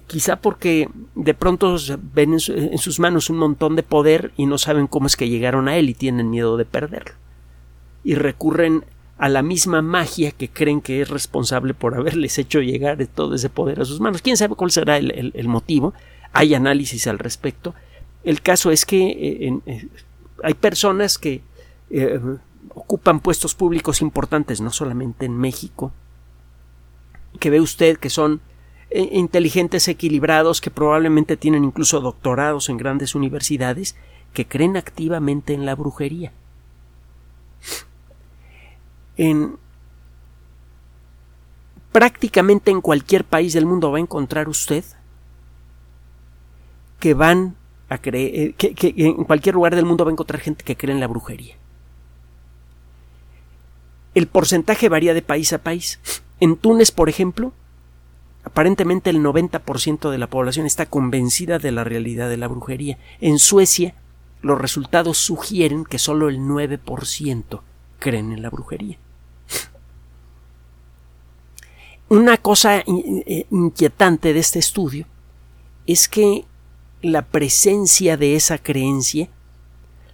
Quizá 0.07 0.37
porque 0.37 0.89
de 1.15 1.33
pronto 1.33 1.77
ven 2.13 2.33
en, 2.33 2.77
sus 2.77 2.99
manos 2.99 3.29
un 3.29 3.37
montón 3.37 3.75
de 3.75 3.83
poder 3.83 4.31
y 4.37 4.45
no 4.45 4.57
saben 4.57 4.87
cómo 4.87 5.07
es 5.07 5.15
que 5.15 5.29
llegaron 5.29 5.67
a 5.67 5.77
él 5.77 5.89
y 5.89 5.93
tienen 5.93 6.29
miedo 6.29 6.57
de 6.57 6.65
perderlo. 6.65 7.15
Y 8.03 8.15
recurren 8.15 8.85
a 9.17 9.29
la 9.29 9.41
misma 9.41 9.81
magia 9.81 10.31
que 10.31 10.49
creen 10.49 10.81
que 10.81 11.01
es 11.01 11.09
responsable 11.09 11.73
por 11.73 11.95
haberles 11.95 12.37
hecho 12.37 12.61
llegar 12.61 13.05
todo 13.07 13.35
ese 13.35 13.49
poder 13.49 13.81
a 13.81 13.85
sus 13.85 13.99
manos. 13.99 14.21
¿Quién 14.21 14.37
sabe 14.37 14.55
cuál 14.55 14.71
será 14.71 14.97
el 14.97 15.47
motivo? 15.47 15.93
Hay 16.33 16.53
análisis 16.53 17.07
al 17.07 17.19
respecto, 17.19 17.73
el 18.27 18.41
caso 18.41 18.71
es 18.71 18.85
que 18.85 19.07
eh, 19.07 19.59
eh, 19.65 19.87
hay 20.43 20.53
personas 20.53 21.17
que 21.17 21.41
eh, 21.89 22.19
ocupan 22.75 23.21
puestos 23.21 23.55
públicos 23.55 24.01
importantes, 24.01 24.59
no 24.59 24.69
solamente 24.69 25.25
en 25.25 25.37
México, 25.37 25.93
que 27.39 27.49
ve 27.49 27.61
usted 27.61 27.97
que 27.97 28.09
son 28.09 28.41
inteligentes, 28.91 29.87
equilibrados, 29.87 30.61
que 30.61 30.71
probablemente 30.71 31.37
tienen 31.37 31.63
incluso 31.63 31.99
doctorados 31.99 32.69
en 32.69 32.77
grandes 32.77 33.15
universidades, 33.15 33.95
que 34.33 34.47
creen 34.47 34.77
activamente 34.77 35.53
en 35.53 35.65
la 35.65 35.75
brujería. 35.75 36.31
En 39.17 39.57
prácticamente 41.91 42.69
en 42.69 42.81
cualquier 42.81 43.23
país 43.23 43.53
del 43.53 43.65
mundo 43.65 43.91
va 43.91 43.97
a 43.97 44.01
encontrar 44.01 44.47
usted 44.47 44.85
que 46.99 47.15
van 47.15 47.55
a 47.89 47.97
creer, 47.97 48.49
eh, 48.49 48.53
que, 48.53 48.93
en 48.97 49.23
cualquier 49.23 49.55
lugar 49.55 49.75
del 49.75 49.85
mundo 49.85 50.05
va 50.05 50.11
a 50.11 50.13
encontrar 50.13 50.39
gente 50.39 50.63
que 50.63 50.75
cree 50.75 50.93
en 50.93 50.99
la 50.99 51.07
brujería. 51.07 51.55
El 54.13 54.27
porcentaje 54.27 54.89
varía 54.89 55.13
de 55.13 55.21
país 55.21 55.53
a 55.53 55.59
país. 55.59 55.99
En 56.39 56.55
Túnez, 56.55 56.91
por 56.91 57.09
ejemplo, 57.09 57.53
aparentemente 58.47 59.09
el 59.09 59.21
90% 59.21 60.09
de 60.09 60.17
la 60.17 60.27
población 60.27 60.65
está 60.65 60.85
convencida 60.85 61.59
de 61.59 61.71
la 61.71 61.83
realidad 61.83 62.29
de 62.29 62.37
la 62.37 62.47
brujería. 62.47 62.97
En 63.19 63.39
Suecia, 63.39 63.93
los 64.41 64.59
resultados 64.59 65.17
sugieren 65.17 65.83
que 65.83 65.99
solo 65.99 66.29
el 66.29 66.39
9% 66.39 67.61
creen 67.99 68.31
en 68.31 68.41
la 68.41 68.49
brujería. 68.49 68.97
Una 72.07 72.37
cosa 72.37 72.77
eh, 72.77 73.45
inquietante 73.51 74.31
de 74.31 74.39
este 74.39 74.59
estudio 74.59 75.05
es 75.85 76.07
que 76.07 76.45
la 77.01 77.23
presencia 77.23 78.15
de 78.15 78.37
esa 78.37 78.59
creencia 78.59 79.27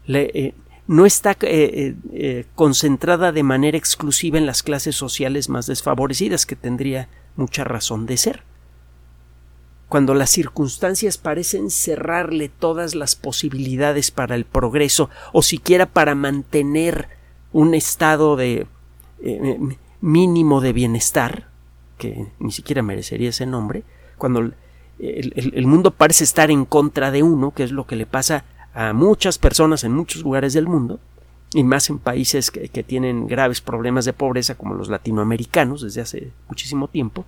eh, 0.07 0.55
no 0.87 1.05
está 1.05 1.37
eh, 1.41 2.45
concentrada 2.55 3.31
de 3.31 3.43
manera 3.43 3.77
exclusiva 3.77 4.39
en 4.39 4.47
las 4.47 4.63
clases 4.63 4.95
sociales 4.95 5.49
más 5.49 5.67
desfavorecidas, 5.67 6.47
que 6.47 6.55
tendría 6.55 7.09
mucha 7.35 7.63
razón 7.63 8.05
de 8.05 8.17
ser. 8.17 8.43
Cuando 9.89 10.13
las 10.15 10.31
circunstancias 10.31 11.17
parecen 11.17 11.69
cerrarle 11.69 12.49
todas 12.49 12.95
las 12.95 13.15
posibilidades 13.15 14.11
para 14.11 14.35
el 14.35 14.45
progreso 14.45 15.09
o 15.33 15.43
siquiera 15.43 15.85
para 15.85 16.15
mantener 16.15 17.09
un 17.51 17.75
estado 17.75 18.35
de 18.35 18.65
mínimo 20.01 20.61
de 20.61 20.73
bienestar, 20.73 21.47
que 21.97 22.27
ni 22.39 22.51
siquiera 22.51 22.81
merecería 22.81 23.29
ese 23.29 23.45
nombre, 23.45 23.83
cuando 24.17 24.51
el, 24.99 25.67
mundo 25.67 25.91
parece 25.91 26.23
estar 26.23 26.51
en 26.51 26.65
contra 26.65 27.11
de 27.11 27.23
uno, 27.23 27.51
que 27.51 27.63
es 27.63 27.71
lo 27.71 27.85
que 27.85 27.95
le 27.95 28.05
pasa 28.05 28.45
a 28.73 28.93
muchas 28.93 29.37
personas 29.37 29.83
en 29.83 29.93
muchos 29.93 30.23
lugares 30.23 30.53
del 30.53 30.67
mundo, 30.67 30.99
y 31.53 31.63
más 31.63 31.89
en 31.89 31.99
países 31.99 32.51
que, 32.51 32.83
tienen 32.83 33.27
graves 33.27 33.61
problemas 33.61 34.05
de 34.05 34.13
pobreza 34.13 34.55
como 34.55 34.73
los 34.73 34.89
latinoamericanos 34.89 35.81
desde 35.81 36.01
hace 36.01 36.31
muchísimo 36.47 36.87
tiempo, 36.87 37.25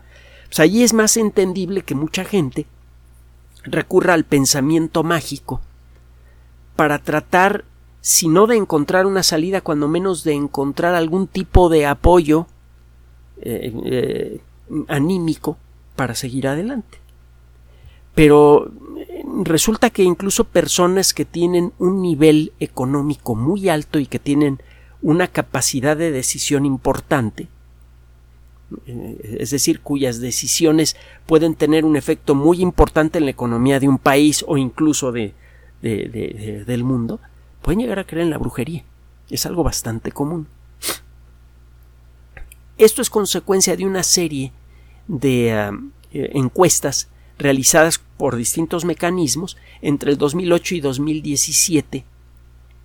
pues 0.48 0.60
allí 0.60 0.84
es 0.84 0.94
más 0.94 1.18
entendible 1.18 1.84
que 1.84 1.96
mucha 1.96 2.26
gente 2.26 2.66
recurra 3.64 4.14
al 4.14 4.26
pensamiento 4.26 5.04
mágico 5.04 5.62
para 6.76 7.00
tratar, 7.00 7.66
si 8.02 8.28
no 8.28 8.48
de 8.48 8.58
encontrar 8.58 9.06
una 9.06 9.24
salida, 9.24 9.62
cuando 9.62 9.88
menos 9.88 10.24
de 10.24 10.34
encontrar 10.34 10.96
algún 10.96 11.28
tipo 11.28 11.70
de 11.70 11.86
apoyo 11.86 12.48
eh, 13.42 13.74
eh, 13.86 14.42
anímico 14.88 15.58
para 15.96 16.16
seguir 16.16 16.48
adelante. 16.48 17.05
Pero 18.16 18.72
eh, 18.98 19.24
resulta 19.44 19.90
que 19.90 20.04
incluso 20.04 20.46
personas 20.46 21.14
que 21.14 21.26
tienen 21.26 21.74
un 21.78 22.02
nivel 22.02 22.54
económico 22.60 23.36
muy 23.36 23.70
alto 23.70 24.00
y 24.00 24.08
que 24.08 24.20
tienen 24.20 24.62
una 25.02 25.28
capacidad 25.28 25.96
de 25.96 26.12
decisión 26.12 26.66
importante, 26.66 27.48
eh, 28.88 29.38
es 29.40 29.52
decir, 29.52 29.82
cuyas 29.82 30.20
decisiones 30.20 30.96
pueden 31.26 31.56
tener 31.56 31.86
un 31.86 31.98
efecto 31.98 32.34
muy 32.34 32.62
importante 32.62 33.20
en 33.20 33.26
la 33.26 33.32
economía 33.32 33.80
de 33.80 33.88
un 33.88 34.00
país 34.00 34.44
o 34.48 34.58
incluso 34.58 35.12
de, 35.12 35.34
del 35.82 36.84
mundo, 36.84 37.20
pueden 37.62 37.82
llegar 37.82 38.00
a 38.00 38.06
creer 38.06 38.24
en 38.24 38.32
la 38.32 38.40
brujería. 38.40 38.84
Es 39.30 39.46
algo 39.46 39.64
bastante 39.64 40.12
común. 40.12 40.48
Esto 42.78 43.02
es 43.02 43.10
consecuencia 43.10 43.76
de 43.76 43.86
una 43.86 44.04
serie 44.04 44.52
de 45.08 45.54
ah, 45.54 45.72
eh, 46.12 46.32
encuestas 46.34 47.08
realizadas 47.38 48.00
por 48.00 48.36
distintos 48.36 48.86
mecanismos 48.86 49.58
entre 49.82 50.12
el 50.12 50.18
2008 50.18 50.76
y 50.76 50.82
2017 50.82 52.06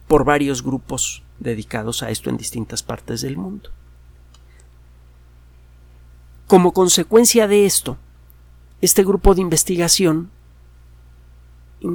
por 0.09 0.25
varios 0.25 0.63
grupos 0.63 1.23
dedicados 1.39 2.03
a 2.03 2.11
esto 2.11 2.31
en 2.31 2.37
distintas 2.37 2.83
partes 2.83 3.21
del 3.21 3.37
mundo. 3.37 3.71
Como 6.47 6.73
consecuencia 6.73 7.47
de 7.47 7.65
esto, 7.65 7.97
este 8.81 9.05
grupo 9.05 9.35
de 9.35 9.43
investigación 9.43 10.31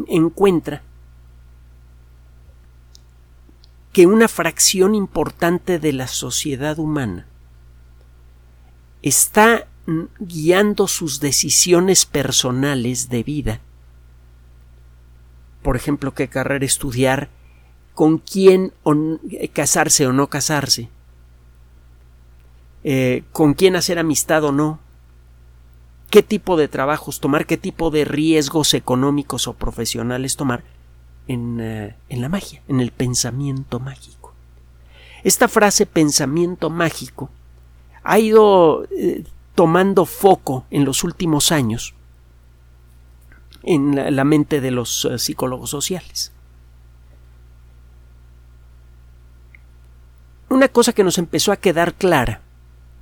encuentra 0.07 0.81
que 3.91 4.07
una 4.07 4.27
fracción 4.27 4.95
importante 4.95 5.79
de 5.79 5.93
la 5.93 6.07
sociedad 6.07 6.79
humana 6.79 7.27
está 9.01 9.67
guiando 10.19 10.87
sus 10.87 11.19
decisiones 11.19 12.05
personales 12.05 13.09
de 13.09 13.23
vida. 13.23 13.61
Por 15.61 15.75
ejemplo, 15.75 16.13
qué 16.13 16.27
carrera 16.27 16.65
estudiar, 16.65 17.29
con 17.93 18.17
quién 18.17 18.73
casarse 19.53 20.05
o 20.05 20.13
no 20.13 20.27
casarse, 20.27 20.89
eh, 22.83 23.23
con 23.31 23.53
quién 23.53 23.75
hacer 23.75 23.97
amistad 23.97 24.43
o 24.43 24.51
no, 24.51 24.79
qué 26.09 26.21
tipo 26.21 26.57
de 26.57 26.67
trabajos 26.67 27.19
tomar, 27.19 27.45
qué 27.45 27.57
tipo 27.57 27.89
de 27.89 28.05
riesgos 28.05 28.73
económicos 28.73 29.47
o 29.47 29.53
profesionales 29.53 30.35
tomar 30.35 30.63
en, 31.27 31.59
eh, 31.59 31.95
en 32.09 32.21
la 32.21 32.29
magia, 32.29 32.61
en 32.67 32.79
el 32.79 32.91
pensamiento 32.91 33.79
mágico. 33.79 34.33
Esta 35.23 35.47
frase 35.47 35.85
pensamiento 35.85 36.69
mágico 36.69 37.31
ha 38.03 38.19
ido 38.19 38.85
eh, 38.95 39.23
tomando 39.55 40.05
foco 40.05 40.65
en 40.69 40.85
los 40.85 41.03
últimos 41.03 41.51
años 41.51 41.95
en 43.63 44.15
la, 44.15 44.24
mente 44.24 44.62
de 44.62 44.69
los 44.69 45.05
eh, 45.05 45.17
psicólogos 45.17 45.71
sociales. 45.71 46.31
Una 50.50 50.67
cosa 50.67 50.93
que 50.93 51.03
nos 51.03 51.17
empezó 51.17 51.51
a 51.51 51.57
quedar 51.57 51.95
clara 51.95 52.41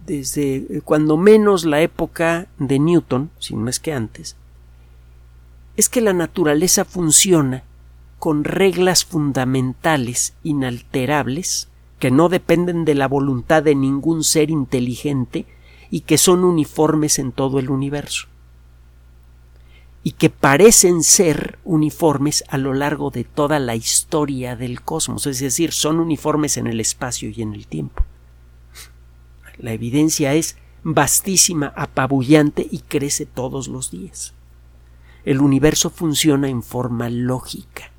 desde 0.06 0.56
eh, 0.56 0.82
cuando 0.84 1.18
menos 1.18 1.66
la 1.66 1.82
época 1.82 2.48
de 2.60 2.80
Newton, 2.80 3.30
sin 3.40 3.62
más 3.62 3.80
que 3.80 3.94
antes, 3.94 4.38
es 5.76 5.90
que 5.90 6.02
la 6.02 6.14
naturaleza 6.14 6.86
funciona 6.86 7.64
con 8.20 8.46
reglas 8.46 9.04
fundamentales 9.04 10.34
inalterables 10.44 11.68
que 12.00 12.12
no 12.12 12.30
dependen 12.30 12.86
de 12.86 12.96
la 12.96 13.08
voluntad 13.08 13.64
de 13.64 13.76
ningún 13.76 14.24
ser 14.24 14.50
inteligente 14.50 15.46
y 15.94 16.02
que 16.02 16.18
son 16.18 16.44
uniformes 16.44 17.20
en 17.20 17.32
todo 17.32 17.60
el 17.60 17.70
universo 17.70 18.26
y 20.02 20.14
que 20.14 20.32
parecen 20.32 21.04
ser 21.04 21.60
uniformes 21.64 22.44
a 22.48 22.58
lo 22.58 22.74
largo 22.74 23.12
de 23.12 23.24
toda 23.24 23.60
la 23.60 23.76
historia 23.76 24.56
del 24.56 24.82
cosmos, 24.82 25.28
es 25.28 25.40
decir, 25.40 25.72
son 25.72 26.00
uniformes 26.00 26.58
en 26.58 26.66
el 26.66 26.80
espacio 26.80 27.30
y 27.30 27.44
en 27.44 27.54
el 27.54 27.68
tiempo. 27.68 28.04
La 29.60 29.72
evidencia 29.72 30.34
es 30.34 30.58
vastísima, 30.82 31.72
apabullante 31.76 32.68
y 32.72 32.80
crece 32.80 33.28
todos 33.28 33.68
los 33.68 33.92
días. 33.92 34.34
El 35.26 35.42
universo 35.42 35.92
funciona 35.92 36.50
en 36.50 36.64
forma 36.64 37.12
lógica, 37.12 37.92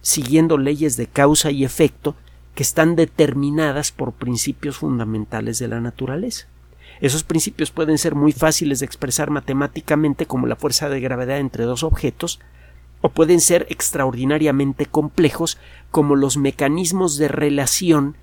siguiendo 0.00 0.56
leyes 0.56 0.96
de 0.96 1.08
causa 1.08 1.50
y 1.50 1.62
efecto 1.62 2.16
que 2.54 2.62
están 2.62 2.96
determinadas 2.96 3.92
por 3.92 4.12
principios 4.12 4.76
fundamentales 4.76 5.58
de 5.58 5.68
la 5.68 5.80
naturaleza. 5.80 6.46
Esos 7.00 7.24
principios 7.24 7.70
pueden 7.70 7.98
ser 7.98 8.14
muy 8.14 8.32
fáciles 8.32 8.80
de 8.80 8.86
expresar 8.86 9.30
matemáticamente 9.30 10.26
como 10.26 10.46
la 10.46 10.56
fuerza 10.56 10.88
de 10.88 11.00
gravedad 11.00 11.38
entre 11.38 11.64
dos 11.64 11.82
objetos, 11.82 12.40
o 13.00 13.08
pueden 13.08 13.40
ser 13.40 13.66
extraordinariamente 13.68 14.86
complejos 14.86 15.58
como 15.90 16.14
los 16.14 16.36
mecanismos 16.36 17.16
de 17.16 17.28
relación 17.28 18.16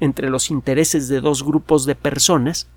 entre 0.00 0.28
los 0.28 0.50
intereses 0.50 1.08
de 1.08 1.22
dos 1.22 1.42
grupos 1.42 1.86
de 1.86 1.94
personas 1.94 2.68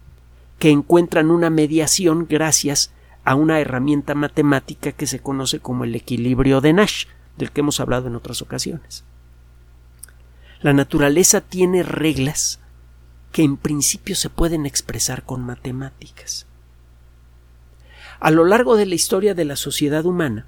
que 0.58 0.70
encuentran 0.70 1.32
una 1.32 1.50
mediación 1.50 2.28
gracias 2.30 2.94
a 3.25 3.36
una 3.36 3.60
herramienta 3.60 4.16
matemática 4.16 4.94
que 4.94 5.08
se 5.08 5.20
conoce 5.20 5.60
como 5.60 5.84
el 5.84 5.96
equilibrio 5.96 6.62
de 6.62 6.74
Nash, 6.74 7.06
del 7.38 7.51
que 7.51 7.62
hemos 7.62 7.80
hablado 7.80 8.08
en 8.08 8.16
otras 8.16 8.42
ocasiones. 8.42 9.04
La 10.62 10.74
naturaleza 10.74 11.39
tiene 11.39 11.84
reglas 11.84 12.60
que 13.32 13.44
en 13.44 13.56
principio 13.56 14.16
se 14.16 14.30
pueden 14.30 14.66
expresar 14.66 15.24
con 15.24 15.42
matemáticas. 15.42 16.48
A 18.20 18.32
lo 18.32 18.44
largo 18.44 18.75
de 18.75 18.86
la 18.86 18.96
historia 18.96 19.34
de 19.34 19.46
la 19.46 19.56
sociedad 19.56 20.06
humana, 20.06 20.48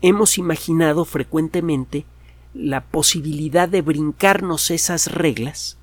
hemos 0.00 0.38
imaginado 0.38 1.04
frecuentemente 1.04 2.06
la 2.54 2.84
posibilidad 2.84 3.68
de 3.68 3.82
brincarnos 3.82 4.70
esas 4.70 5.12
reglas, 5.12 5.76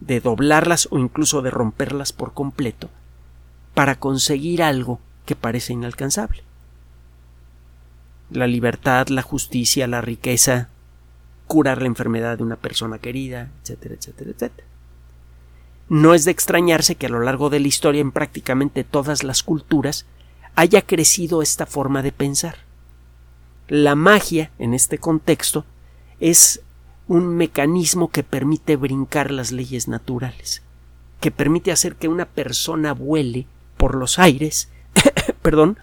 de 0.00 0.20
doblarlas 0.20 0.88
o 0.90 0.98
incluso 0.98 1.40
de 1.40 1.50
romperlas 1.50 2.12
por 2.12 2.34
completo, 2.34 2.90
para 3.72 3.98
conseguir 3.98 4.62
algo 4.62 5.00
que 5.24 5.36
parece 5.36 5.72
inalcanzable. 5.72 6.42
La 8.30 8.46
libertad, 8.46 9.08
la 9.08 9.22
justicia, 9.22 9.86
la 9.86 10.02
riqueza, 10.02 10.68
curar 11.46 11.80
la 11.80 11.86
enfermedad 11.86 12.38
de 12.38 12.44
una 12.44 12.56
persona 12.56 12.98
querida, 12.98 13.50
etcétera, 13.62 13.94
etcétera, 13.94 14.30
etcétera. 14.30 14.68
No 15.88 16.14
es 16.14 16.24
de 16.24 16.32
extrañarse 16.32 16.96
que 16.96 17.06
a 17.06 17.10
lo 17.10 17.20
largo 17.20 17.48
de 17.48 17.60
la 17.60 17.68
historia 17.68 18.00
en 18.00 18.10
prácticamente 18.10 18.82
todas 18.82 19.22
las 19.22 19.42
culturas 19.42 20.06
haya 20.56 20.82
crecido 20.82 21.42
esta 21.42 21.66
forma 21.66 22.02
de 22.02 22.12
pensar. 22.12 22.56
La 23.68 23.94
magia, 23.94 24.50
en 24.58 24.74
este 24.74 24.98
contexto, 24.98 25.64
es 26.18 26.62
un 27.06 27.36
mecanismo 27.36 28.08
que 28.08 28.24
permite 28.24 28.74
brincar 28.74 29.30
las 29.30 29.52
leyes 29.52 29.86
naturales, 29.86 30.62
que 31.20 31.30
permite 31.30 31.70
hacer 31.70 31.94
que 31.94 32.08
una 32.08 32.26
persona 32.26 32.92
vuele 32.92 33.46
por 33.76 33.94
los 33.94 34.18
aires, 34.18 34.70
perdón, 35.42 35.78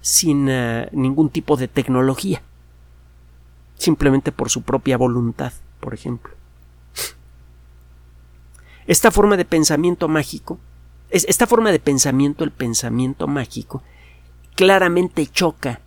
sin 0.00 0.48
uh, 0.48 0.86
ningún 0.92 1.30
tipo 1.30 1.56
de 1.56 1.66
tecnología 1.66 2.42
simplemente 3.78 4.32
por 4.32 4.50
su 4.50 4.62
propia 4.62 4.98
voluntad, 4.98 5.52
por 5.80 5.94
ejemplo. 5.94 6.34
Esta 8.86 9.10
forma 9.10 9.36
de 9.36 9.44
pensamiento 9.44 10.08
mágico, 10.08 10.58
esta 11.10 11.46
forma 11.46 11.72
de 11.72 11.78
pensamiento, 11.78 12.44
el 12.44 12.50
pensamiento 12.50 13.26
mágico, 13.26 13.82
claramente 14.54 15.26
choca 15.26 15.80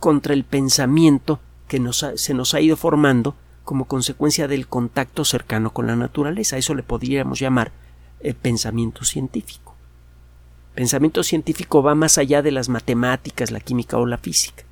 contra 0.00 0.34
el 0.34 0.44
pensamiento 0.44 1.40
que 1.68 1.80
se 2.16 2.34
nos 2.34 2.54
ha 2.54 2.60
ido 2.60 2.76
formando 2.76 3.34
como 3.64 3.86
consecuencia 3.86 4.48
del 4.48 4.66
contacto 4.66 5.24
cercano 5.24 5.72
con 5.72 5.86
la 5.86 5.96
naturaleza. 5.96 6.56
Eso 6.56 6.74
le 6.74 6.82
podríamos 6.82 7.38
llamar 7.38 7.72
eh, 8.20 8.34
pensamiento 8.34 9.04
científico. 9.04 9.74
Pensamiento 10.74 11.22
científico 11.22 11.82
va 11.82 11.94
más 11.94 12.18
allá 12.18 12.42
de 12.42 12.50
las 12.50 12.68
matemáticas, 12.68 13.50
la 13.50 13.60
química 13.60 13.98
o 13.98 14.06
la 14.06 14.18
física. 14.18 14.64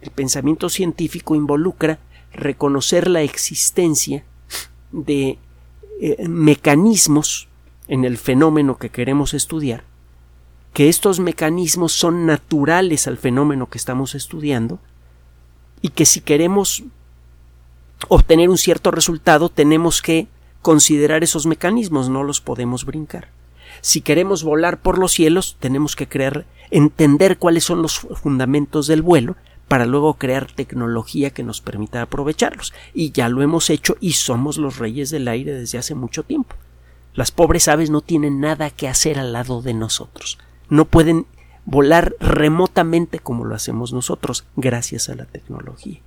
El 0.00 0.10
pensamiento 0.10 0.68
científico 0.68 1.34
involucra 1.34 1.98
reconocer 2.32 3.08
la 3.08 3.22
existencia 3.22 4.24
de 4.92 5.38
eh, 6.00 6.28
mecanismos 6.28 7.48
en 7.88 8.04
el 8.04 8.18
fenómeno 8.18 8.76
que 8.76 8.90
queremos 8.90 9.34
estudiar, 9.34 9.82
que 10.72 10.88
estos 10.88 11.18
mecanismos 11.20 11.92
son 11.92 12.26
naturales 12.26 13.08
al 13.08 13.16
fenómeno 13.16 13.68
que 13.68 13.78
estamos 13.78 14.14
estudiando 14.14 14.78
y 15.80 15.88
que 15.88 16.06
si 16.06 16.20
queremos 16.20 16.84
obtener 18.08 18.48
un 18.48 18.58
cierto 18.58 18.90
resultado 18.90 19.48
tenemos 19.48 20.02
que 20.02 20.28
considerar 20.62 21.24
esos 21.24 21.46
mecanismos, 21.46 22.08
no 22.08 22.22
los 22.22 22.40
podemos 22.40 22.84
brincar. 22.84 23.30
Si 23.80 24.00
queremos 24.00 24.42
volar 24.42 24.80
por 24.80 24.98
los 24.98 25.12
cielos, 25.12 25.56
tenemos 25.60 25.96
que 25.96 26.08
creer, 26.08 26.46
entender 26.70 27.38
cuáles 27.38 27.64
son 27.64 27.82
los 27.82 27.98
fundamentos 27.98 28.86
del 28.86 29.02
vuelo 29.02 29.36
para 29.68 29.86
luego 29.86 30.14
crear 30.14 30.50
tecnología 30.50 31.30
que 31.30 31.42
nos 31.42 31.60
permita 31.60 32.02
aprovecharlos. 32.02 32.72
Y 32.94 33.12
ya 33.12 33.28
lo 33.28 33.42
hemos 33.42 33.70
hecho 33.70 33.96
y 34.00 34.14
somos 34.14 34.56
los 34.56 34.78
reyes 34.78 35.10
del 35.10 35.28
aire 35.28 35.52
desde 35.52 35.78
hace 35.78 35.94
mucho 35.94 36.22
tiempo. 36.24 36.56
Las 37.14 37.30
pobres 37.30 37.68
aves 37.68 37.90
no 37.90 38.00
tienen 38.00 38.40
nada 38.40 38.70
que 38.70 38.88
hacer 38.88 39.18
al 39.18 39.32
lado 39.32 39.60
de 39.60 39.74
nosotros. 39.74 40.38
No 40.70 40.86
pueden 40.86 41.26
volar 41.64 42.14
remotamente 42.18 43.18
como 43.18 43.44
lo 43.44 43.54
hacemos 43.54 43.92
nosotros, 43.92 44.44
gracias 44.56 45.10
a 45.10 45.14
la 45.14 45.26
tecnología. 45.26 46.00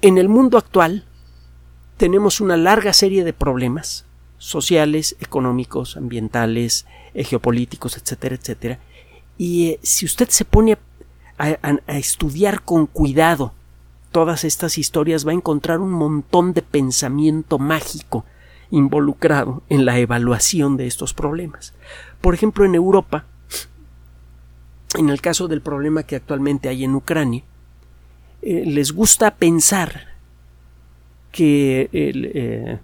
En 0.00 0.16
el 0.16 0.30
mundo 0.30 0.56
actual 0.56 1.04
tenemos 1.98 2.40
una 2.40 2.56
larga 2.56 2.94
serie 2.94 3.22
de 3.22 3.34
problemas 3.34 4.06
sociales, 4.38 5.16
económicos, 5.20 5.98
ambientales, 5.98 6.86
eh, 7.12 7.24
geopolíticos, 7.24 7.98
etcétera, 7.98 8.36
etcétera, 8.36 8.78
y 9.40 9.68
eh, 9.68 9.80
si 9.82 10.04
usted 10.04 10.28
se 10.28 10.44
pone 10.44 10.76
a, 11.38 11.96
estudiar 11.96 12.60
con 12.60 12.84
cuidado 12.84 13.54
todas 14.12 14.44
estas 14.44 14.76
historias, 14.76 15.26
va 15.26 15.30
a 15.30 15.34
encontrar 15.34 15.78
un 15.78 15.92
montón 15.92 16.52
de 16.52 16.60
pensamiento 16.60 17.58
mágico 17.58 18.26
involucrado 18.70 19.62
en 19.70 19.86
la 19.86 19.98
evaluación 19.98 20.76
de 20.76 20.86
estos 20.86 21.14
problemas. 21.14 21.72
Por 22.20 22.34
ejemplo, 22.34 22.66
en 22.66 22.74
Europa, 22.74 23.24
en 24.98 25.08
el 25.08 25.22
caso 25.22 25.48
del 25.48 25.62
problema 25.62 26.02
que 26.02 26.16
actualmente 26.16 26.68
hay 26.68 26.84
en 26.84 26.94
Ucrania, 26.94 27.42
eh, 28.42 28.64
les 28.66 28.92
gusta 28.92 29.36
pensar 29.36 30.08
que 31.32 31.88
eh, 31.94 32.78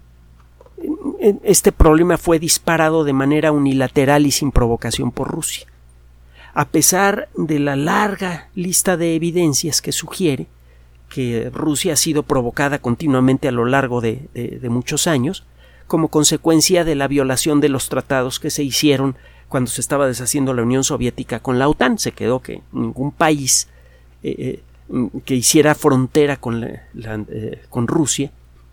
este 1.43 1.71
problema 1.71 2.17
fue 2.17 2.39
disparado 2.39 3.05
de 3.05 3.13
manera 3.13 3.53
unilateral 3.53 4.25
y 4.25 4.31
sin 4.31 4.53
provocación 4.53 5.13
por 5.13 5.29
Rusia 5.29 5.67
a 6.57 6.65
pesar 6.65 7.29
de 7.37 7.59
la 7.59 7.77
larga 7.77 8.49
lista 8.55 8.97
de 8.97 9.15
evidencias 9.15 9.83
que 9.83 9.93
sugiere 9.93 10.47
que 11.11 11.51
Rusia 11.53 11.93
ha 11.93 11.97
sido 11.97 12.23
provocada 12.23 12.79
continuamente 12.79 13.47
a 13.47 13.53
lo 13.53 13.67
largo 13.67 14.01
de, 14.01 14.59
muchos 14.71 15.07
años, 15.07 15.45
como 15.87 16.09
consecuencia 16.09 16.83
de 16.83 16.95
la 16.95 17.09
violación 17.09 17.61
de 17.61 17.69
los 17.69 17.91
tratados 17.91 18.41
que 18.41 18.49
se 18.49 18.65
hicieron 18.65 19.17
cuando 19.51 19.71
se 19.71 19.83
estaba 19.83 20.07
deshaciendo 20.07 20.55
la 20.55 20.63
Unión 20.63 20.83
Soviética 20.83 21.41
con 21.41 21.59
la 21.59 21.69
OTAN. 21.69 21.99
Se 21.99 22.13
quedó 22.13 22.41
que 22.41 22.63
ningún 22.73 23.13
país 23.13 23.69
eh, 24.23 24.63
eh, 24.89 25.09
que 25.27 25.35
hiciera 25.35 25.75
frontera 25.75 26.39
con, 26.39 26.65
eh, 26.65 27.63
con 27.69 27.87
Rusia 27.87 28.33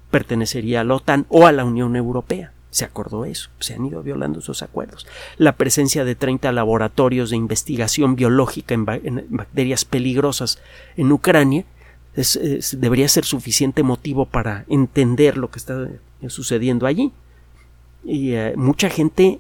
pertenecería 0.09 0.79
a 0.79 0.83
la 0.85 0.95
OTAN 0.95 1.25
o 1.27 1.47
a 1.47 1.51
la 1.51 1.65
Unión 1.65 1.97
Europea 1.97 2.52
se 2.73 2.85
acordó 2.85 3.23
eso, 3.23 3.51
se 3.59 3.75
han 3.75 3.85
ido 3.85 4.01
violando 4.01 4.39
esos 4.39 4.63
acuerdos. 4.63 5.05
La 5.37 5.55
presencia 5.55 6.03
de 6.03 6.15
30 6.15 6.51
laboratorios 6.51 7.29
de 7.29 7.35
investigación 7.37 8.15
biológica 8.15 8.73
en, 8.73 9.25
bacterias 9.29 9.85
peligrosas 9.85 10.57
en 10.97 11.11
Ucrania 11.11 11.65
debería 12.71 13.07
ser 13.09 13.25
suficiente 13.25 13.83
motivo 13.83 14.25
para 14.25 14.65
entender 14.69 15.37
lo 15.37 15.51
que 15.51 15.59
está 15.59 15.87
sucediendo 16.29 16.87
allí. 16.87 17.11
Y 18.03 18.31
eh, 18.31 18.55
mucha 18.57 18.89
gente 18.89 19.39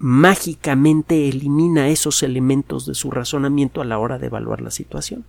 mágicamente 0.00 1.28
elimina 1.28 1.90
esos 1.90 2.24
elementos 2.24 2.86
de 2.86 2.96
su 2.96 3.12
razonamiento 3.12 3.82
a 3.82 3.84
la 3.84 3.98
hora 3.98 4.18
de 4.18 4.26
evaluar 4.26 4.60
la 4.60 4.72
situación. 4.72 5.24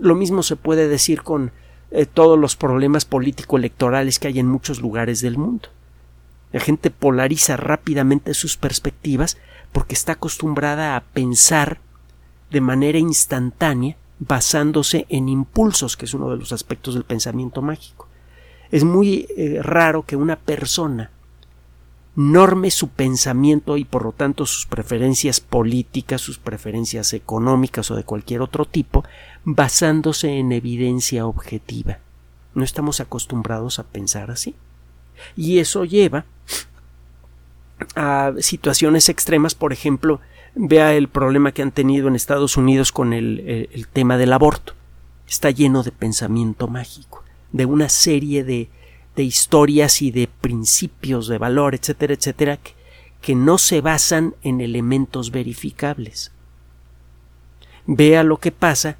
Lo 0.00 0.16
mismo 0.16 0.42
se 0.42 0.56
puede 0.56 0.88
decir 0.88 1.22
con 1.22 1.52
eh, 1.92 2.04
todos 2.04 2.36
los 2.36 2.56
problemas 2.56 3.04
político-electorales 3.04 4.18
que 4.18 4.26
hay 4.26 4.40
en 4.40 4.48
muchos 4.48 4.80
lugares 4.80 5.20
del 5.20 5.38
mundo. 5.38 5.68
La 6.56 6.62
gente 6.62 6.90
polariza 6.90 7.58
rápidamente 7.58 8.32
sus 8.32 8.56
perspectivas 8.56 9.36
porque 9.72 9.92
está 9.92 10.12
acostumbrada 10.12 10.96
a 10.96 11.02
pensar 11.02 11.82
de 12.50 12.62
manera 12.62 12.96
instantánea 12.96 13.98
basándose 14.20 15.04
en 15.10 15.28
impulsos, 15.28 15.98
que 15.98 16.06
es 16.06 16.14
uno 16.14 16.30
de 16.30 16.38
los 16.38 16.52
aspectos 16.52 16.94
del 16.94 17.04
pensamiento 17.04 17.60
mágico. 17.60 18.08
Es 18.70 18.84
muy 18.84 19.28
eh, 19.36 19.58
raro 19.60 20.04
que 20.06 20.16
una 20.16 20.36
persona 20.36 21.10
norme 22.14 22.70
su 22.70 22.88
pensamiento 22.88 23.76
y 23.76 23.84
por 23.84 24.06
lo 24.06 24.12
tanto 24.12 24.46
sus 24.46 24.64
preferencias 24.64 25.40
políticas, 25.40 26.22
sus 26.22 26.38
preferencias 26.38 27.12
económicas 27.12 27.90
o 27.90 27.96
de 27.96 28.04
cualquier 28.04 28.40
otro 28.40 28.64
tipo, 28.64 29.04
basándose 29.44 30.38
en 30.38 30.52
evidencia 30.52 31.26
objetiva. 31.26 31.98
No 32.54 32.64
estamos 32.64 33.00
acostumbrados 33.00 33.78
a 33.78 33.84
pensar 33.84 34.30
así. 34.30 34.54
Y 35.36 35.58
eso 35.58 35.84
lleva 35.84 36.24
a 37.94 38.32
situaciones 38.40 39.08
extremas, 39.08 39.54
por 39.54 39.72
ejemplo, 39.72 40.20
vea 40.54 40.94
el 40.94 41.08
problema 41.08 41.52
que 41.52 41.62
han 41.62 41.72
tenido 41.72 42.08
en 42.08 42.16
Estados 42.16 42.56
Unidos 42.56 42.92
con 42.92 43.12
el, 43.12 43.68
el 43.72 43.88
tema 43.88 44.16
del 44.16 44.32
aborto. 44.32 44.74
Está 45.28 45.50
lleno 45.50 45.82
de 45.82 45.92
pensamiento 45.92 46.68
mágico, 46.68 47.24
de 47.52 47.66
una 47.66 47.88
serie 47.88 48.44
de 48.44 48.70
de 49.16 49.24
historias 49.24 50.02
y 50.02 50.10
de 50.10 50.28
principios 50.28 51.26
de 51.26 51.38
valor, 51.38 51.74
etcétera, 51.74 52.14
etcétera, 52.14 52.58
que, 52.58 52.74
que 53.22 53.34
no 53.34 53.58
se 53.58 53.80
basan 53.80 54.34
en 54.42 54.60
elementos 54.60 55.30
verificables. 55.30 56.30
Vea 57.86 58.22
lo 58.22 58.36
que 58.36 58.52
pasa 58.52 58.98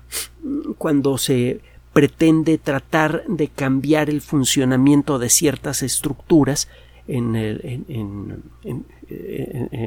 cuando 0.79 1.19
se 1.19 1.61
pretende 1.97 2.59
tratar 2.59 3.25
de 3.27 3.49
cambiar 3.49 4.11
el 4.11 4.21
funcionamiento 4.21 5.19
de 5.19 5.31
ciertas 5.31 5.83
estructuras 5.83 6.69
en 7.09 7.35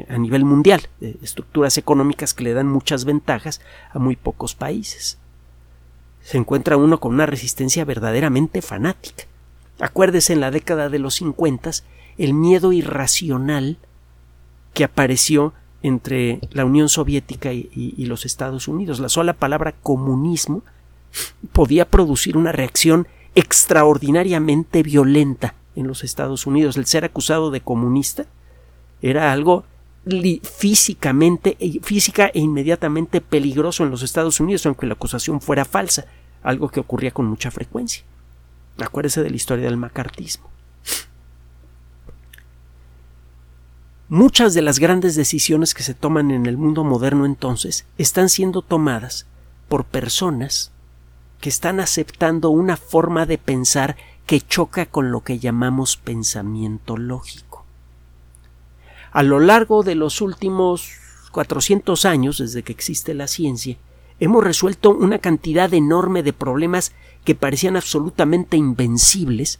a 0.09 0.17
nivel 0.17 0.43
mundial, 0.43 0.89
estructuras 1.21 1.77
económicas 1.77 2.33
que 2.33 2.45
le 2.45 2.55
dan 2.55 2.67
muchas 2.67 3.05
ventajas 3.05 3.61
a 3.91 3.99
muy 3.99 4.15
pocos 4.15 4.55
países. 4.55 5.19
Se 6.23 6.39
encuentra 6.39 6.77
uno 6.77 6.99
con 6.99 7.13
una 7.13 7.27
resistencia 7.27 7.85
verdaderamente 7.85 8.63
fanática. 8.63 9.25
Acuérdese 9.79 10.33
en 10.33 10.39
la 10.39 10.49
década 10.49 10.89
de 10.89 10.97
los 10.97 11.13
50 11.13 11.69
el 12.17 12.33
miedo 12.33 12.73
irracional 12.73 13.77
que 14.73 14.83
apareció 14.83 15.53
entre 15.83 16.39
la 16.49 16.65
Unión 16.65 16.89
Soviética 16.89 17.53
y, 17.53 18.03
los 18.07 18.25
Estados 18.25 18.67
Unidos. 18.67 18.99
La 18.99 19.09
sola 19.09 19.33
palabra 19.33 19.73
comunismo 19.73 20.63
podía 21.51 21.89
producir 21.89 22.37
una 22.37 22.51
reacción 22.51 23.07
extraordinariamente 23.35 24.83
violenta 24.83 25.55
en 25.75 25.87
los 25.87 26.03
Estados 26.03 26.45
Unidos. 26.45 26.77
El 26.77 26.85
ser 26.85 27.05
acusado 27.05 27.51
de 27.51 27.61
comunista 27.61 28.25
era 29.01 29.31
algo 29.31 29.65
físicamente, 30.43 31.57
física 31.83 32.27
e 32.27 32.39
inmediatamente 32.39 33.21
peligroso 33.21 33.83
en 33.83 33.91
los 33.91 34.01
Estados 34.01 34.39
Unidos, 34.39 34.65
aunque 34.65 34.87
la 34.87 34.93
acusación 34.93 35.41
fuera 35.41 35.65
falsa, 35.65 36.05
algo 36.41 36.69
que 36.69 36.79
ocurría 36.79 37.11
con 37.11 37.25
mucha 37.25 37.51
frecuencia. 37.51 38.03
Acuérdese 38.79 39.21
de 39.21 39.29
la 39.29 39.35
historia 39.35 39.65
del 39.65 39.77
macartismo. 39.77 40.49
Muchas 44.07 44.55
de 44.55 44.63
las 44.63 44.79
grandes 44.79 45.15
decisiones 45.15 45.75
que 45.75 45.83
se 45.83 45.93
toman 45.93 46.31
en 46.31 46.47
el 46.47 46.57
mundo 46.57 46.83
moderno 46.83 47.27
entonces 47.27 47.85
están 47.99 48.29
siendo 48.29 48.63
tomadas 48.63 49.27
por 49.67 49.85
personas 49.85 50.71
que 51.41 51.49
están 51.49 51.79
aceptando 51.79 52.49
una 52.49 52.77
forma 52.77 53.25
de 53.25 53.37
pensar 53.37 53.95
que 54.25 54.41
choca 54.41 54.85
con 54.85 55.11
lo 55.11 55.21
que 55.21 55.39
llamamos 55.39 55.97
pensamiento 55.97 56.97
lógico. 56.97 57.65
A 59.11 59.23
lo 59.23 59.39
largo 59.39 59.83
de 59.83 59.95
los 59.95 60.21
últimos 60.21 60.91
400 61.31 62.05
años, 62.05 62.37
desde 62.37 62.63
que 62.63 62.71
existe 62.71 63.13
la 63.13 63.27
ciencia, 63.27 63.77
hemos 64.19 64.43
resuelto 64.43 64.91
una 64.91 65.19
cantidad 65.19 65.73
enorme 65.73 66.23
de 66.23 66.33
problemas 66.33 66.91
que 67.23 67.35
parecían 67.35 67.75
absolutamente 67.75 68.57
invencibles, 68.57 69.59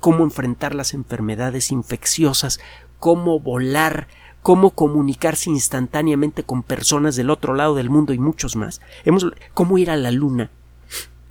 cómo 0.00 0.24
enfrentar 0.24 0.74
las 0.74 0.94
enfermedades 0.94 1.70
infecciosas, 1.70 2.60
cómo 2.98 3.40
volar, 3.40 4.08
cómo 4.42 4.70
comunicarse 4.70 5.50
instantáneamente 5.50 6.44
con 6.44 6.62
personas 6.62 7.16
del 7.16 7.30
otro 7.30 7.54
lado 7.54 7.74
del 7.74 7.90
mundo 7.90 8.12
y 8.12 8.18
muchos 8.18 8.56
más, 8.56 8.80
hemos, 9.04 9.26
cómo 9.54 9.76
ir 9.76 9.90
a 9.90 9.96
la 9.96 10.10
luna. 10.10 10.50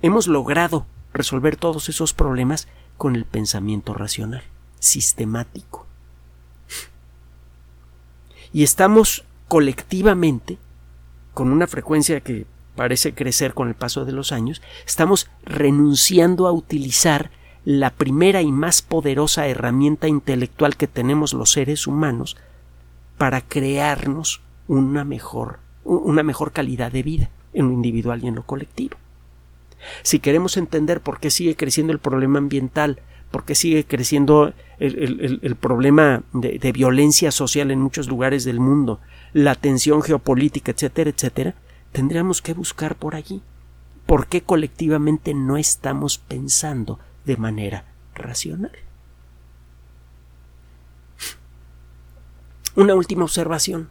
Hemos 0.06 0.28
logrado 0.28 0.86
resolver 1.12 1.56
todos 1.56 1.88
esos 1.88 2.14
problemas 2.14 2.68
con 2.96 3.16
el 3.16 3.24
pensamiento 3.24 3.92
racional, 3.92 4.44
sistemático. 4.78 5.84
Y 8.52 8.62
estamos 8.62 9.24
colectivamente, 9.48 10.58
con 11.34 11.50
una 11.50 11.66
frecuencia 11.66 12.20
que 12.20 12.46
parece 12.76 13.14
crecer 13.14 13.52
con 13.52 13.66
el 13.66 13.74
paso 13.74 14.04
de 14.04 14.12
los 14.12 14.30
años, 14.30 14.62
estamos 14.86 15.28
renunciando 15.42 16.46
a 16.46 16.52
utilizar 16.52 17.32
la 17.64 17.90
primera 17.90 18.42
y 18.42 18.52
más 18.52 18.82
poderosa 18.82 19.48
herramienta 19.48 20.06
intelectual 20.06 20.76
que 20.76 20.86
tenemos 20.86 21.32
los 21.34 21.50
seres 21.50 21.88
humanos 21.88 22.36
para 23.18 23.40
crearnos 23.40 24.40
una 24.68 25.04
mejor, 25.04 25.58
una 25.82 26.22
mejor 26.22 26.52
calidad 26.52 26.92
de 26.92 27.02
vida 27.02 27.30
en 27.54 27.66
lo 27.66 27.72
individual 27.72 28.22
y 28.22 28.28
en 28.28 28.36
lo 28.36 28.44
colectivo. 28.44 28.98
Si 30.02 30.18
queremos 30.18 30.56
entender 30.56 31.00
por 31.00 31.20
qué 31.20 31.30
sigue 31.30 31.56
creciendo 31.56 31.92
el 31.92 31.98
problema 31.98 32.38
ambiental, 32.38 33.00
por 33.30 33.44
qué 33.44 33.54
sigue 33.54 33.84
creciendo 33.84 34.52
el, 34.78 35.56
problema 35.60 36.22
de, 36.32 36.58
de 36.58 36.72
violencia 36.72 37.30
social 37.30 37.70
en 37.70 37.80
muchos 37.80 38.08
lugares 38.08 38.44
del 38.44 38.60
mundo, 38.60 39.00
la 39.32 39.54
tensión 39.54 40.02
geopolítica, 40.02 40.72
etcétera, 40.72 41.10
etcétera, 41.10 41.54
tendríamos 41.92 42.42
que 42.42 42.54
buscar 42.54 42.96
por 42.96 43.14
allí. 43.14 43.42
¿Por 44.06 44.28
qué 44.28 44.42
colectivamente 44.42 45.34
no 45.34 45.56
estamos 45.56 46.18
pensando 46.18 47.00
de 47.24 47.36
manera 47.36 47.84
racional? 48.14 48.72
Una 52.76 52.94
última 52.94 53.24
observación. 53.24 53.88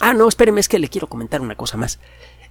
Ah, 0.00 0.12
no, 0.12 0.28
espéreme, 0.28 0.60
es 0.60 0.68
que 0.68 0.78
le 0.78 0.88
quiero 0.88 1.08
comentar 1.08 1.40
una 1.40 1.54
cosa 1.54 1.76
más. 1.76 1.98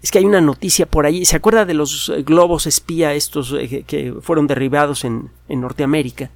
Es 0.02 0.12
que 0.12 0.20
hay 0.20 0.26
una 0.26 0.42
noticia 0.42 0.86
por 0.86 1.06
allí. 1.06 1.26
¿Se 1.26 1.36
acuerda 1.36 1.66
de 1.66 1.74
los 1.74 2.10
eh, 2.10 2.24
globos 2.24 2.68
espía 2.68 3.14
estos 3.14 3.54
eh, 3.54 3.84
que 3.86 4.14
fueron 4.22 4.48
derribados 4.48 5.04
en, 5.04 5.32
en 5.50 5.62
Norteamérica? 5.62 6.30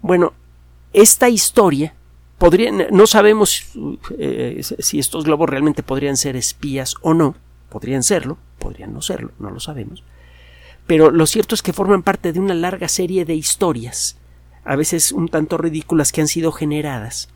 Bueno, 0.00 0.32
esta 0.92 1.28
historia 1.28 1.94
no 2.90 3.06
sabemos 3.06 3.68
eh, 4.18 4.60
si 4.80 4.98
estos 4.98 5.24
globos 5.24 5.48
realmente 5.48 5.84
podrían 5.84 6.16
ser 6.16 6.34
espías 6.34 6.96
o 7.00 7.14
no, 7.14 7.36
podrían 7.70 8.02
serlo, 8.02 8.36
podrían 8.58 8.92
no 8.92 9.00
serlo, 9.00 9.30
no 9.38 9.50
lo 9.50 9.60
sabemos, 9.60 10.02
pero 10.88 11.12
lo 11.12 11.26
cierto 11.26 11.54
es 11.54 11.62
que 11.62 11.72
forman 11.72 12.02
parte 12.02 12.32
de 12.32 12.40
una 12.40 12.54
larga 12.54 12.88
serie 12.88 13.24
de 13.24 13.34
historias, 13.34 14.16
a 14.64 14.74
veces 14.74 15.12
un 15.12 15.28
tanto 15.28 15.56
ridículas 15.56 16.10
que 16.10 16.20
han 16.20 16.28
sido 16.28 16.50
generadas 16.50 17.28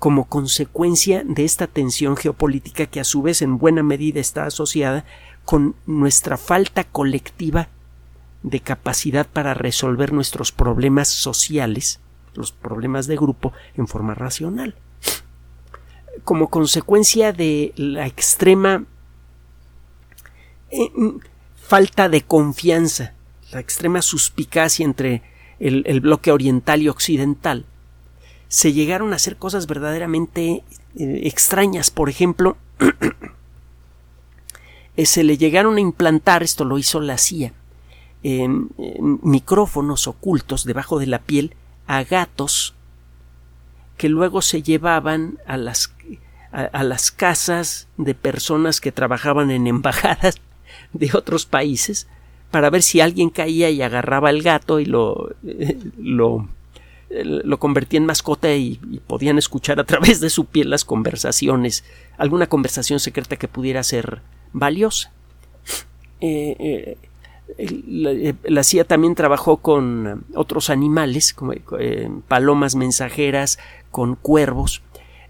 como 0.00 0.24
consecuencia 0.24 1.22
de 1.24 1.44
esta 1.44 1.68
tensión 1.68 2.16
geopolítica 2.16 2.86
que 2.86 2.98
a 2.98 3.04
su 3.04 3.22
vez 3.22 3.40
en 3.42 3.58
buena 3.58 3.84
medida 3.84 4.18
está 4.18 4.46
asociada 4.46 5.04
con 5.44 5.76
nuestra 5.86 6.36
falta 6.36 6.82
colectiva 6.82 7.68
de 8.42 8.58
capacidad 8.58 9.28
para 9.28 9.54
resolver 9.54 10.12
nuestros 10.12 10.50
problemas 10.50 11.06
sociales 11.06 12.00
los 12.34 12.52
problemas 12.52 13.06
de 13.06 13.16
grupo 13.16 13.52
en 13.76 13.86
forma 13.86 14.14
racional. 14.14 14.74
Como 16.24 16.48
consecuencia 16.48 17.32
de 17.32 17.72
la 17.76 18.06
extrema 18.06 18.84
eh, 20.70 20.90
falta 21.56 22.08
de 22.08 22.22
confianza, 22.22 23.14
la 23.52 23.60
extrema 23.60 24.02
suspicacia 24.02 24.84
entre 24.84 25.22
el, 25.58 26.00
bloque 26.00 26.32
oriental 26.32 26.82
y 26.82 26.88
occidental, 26.88 27.66
se 28.50 28.72
llegaron 28.72 29.12
a 29.12 29.16
hacer 29.16 29.36
cosas 29.36 29.68
verdaderamente 29.68 30.64
eh, 30.96 31.20
extrañas. 31.22 31.90
Por 31.90 32.10
ejemplo, 32.10 32.56
eh, 34.96 35.06
se 35.06 35.22
le 35.22 35.38
llegaron 35.38 35.76
a 35.76 35.80
implantar, 35.80 36.42
esto 36.42 36.64
lo 36.64 36.76
hizo 36.76 37.00
la 37.00 37.16
CIA, 37.16 37.54
micrófonos 39.22 40.08
ocultos 40.08 40.64
debajo 40.64 40.98
de 40.98 41.06
la 41.06 41.20
piel 41.20 41.54
a 41.86 42.04
gatos 42.04 42.74
que 43.96 44.08
luego 44.08 44.42
se 44.42 44.62
llevaban 44.62 45.38
a 45.46 45.56
las, 45.56 45.94
a, 46.52 46.82
las 46.82 47.10
casas 47.10 47.88
de 47.98 48.14
personas 48.14 48.80
que 48.80 48.92
trabajaban 48.92 49.50
en 49.50 49.66
embajadas 49.66 50.36
de 50.92 51.10
otros 51.14 51.46
países 51.46 52.08
para 52.50 52.68
ver 52.68 52.82
si 52.82 53.00
alguien 53.00 53.30
caía 53.30 53.70
y 53.70 53.80
agarraba 53.80 54.30
el 54.30 54.42
gato 54.42 54.80
y 54.80 54.86
lo, 54.86 55.34
lo, 55.96 56.48
lo 57.10 57.58
convertía 57.58 57.98
en 57.98 58.06
mascota 58.06 58.54
y, 58.54 58.78
podían 59.06 59.38
escuchar 59.38 59.80
a 59.80 59.84
través 59.84 60.20
de 60.20 60.30
su 60.30 60.44
piel 60.44 60.70
las 60.70 60.84
conversaciones, 60.84 61.84
alguna 62.16 62.46
conversación 62.46 63.00
secreta 63.00 63.36
que 63.36 63.48
pudiera 63.48 63.82
ser 63.82 64.22
valiosa. 64.52 65.12
Eh, 66.20 66.96
eh, 67.58 68.34
La, 68.44 68.62
CIA 68.62 68.84
también 68.84 69.16
trabajó 69.16 69.56
con 69.56 70.24
otros 70.34 70.70
animales, 70.70 71.34
como 71.34 71.52
palomas 72.28 72.76
mensajeras, 72.76 73.58
con 73.90 74.14
cuervos. 74.14 74.82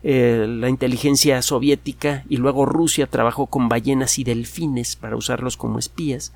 la 0.02 0.68
inteligencia 0.68 1.42
soviética 1.42 2.24
y 2.28 2.36
luego 2.36 2.66
Rusia 2.66 3.06
trabajó 3.06 3.46
con 3.46 3.68
ballenas 3.68 4.18
y 4.18 4.24
delfines 4.24 4.96
para 4.96 5.16
usarlos 5.16 5.56
como 5.56 5.78
espías. 5.78 6.34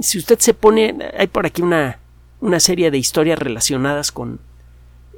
si 0.00 0.18
usted 0.18 0.38
se 0.38 0.54
pone, 0.54 0.96
hay 1.16 1.26
por 1.26 1.46
aquí 1.46 1.62
una, 1.62 1.98
una 2.40 2.60
serie 2.60 2.90
de 2.90 2.98
historias 2.98 3.38
relacionadas 3.38 4.12
con, 4.12 4.40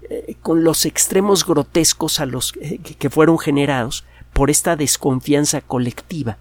eh, 0.09 0.37
con 0.43 0.65
los 0.65 0.87
extremos 0.87 1.47
grotescos 1.47 2.21
a 2.21 2.27
los 2.27 2.55
eh, 2.61 2.79
que 2.79 3.11
fueron 3.11 3.39
generados 3.39 4.05
por 4.33 4.51
esta 4.51 4.77
desconfianza 4.77 5.61
colectiva, 5.61 6.39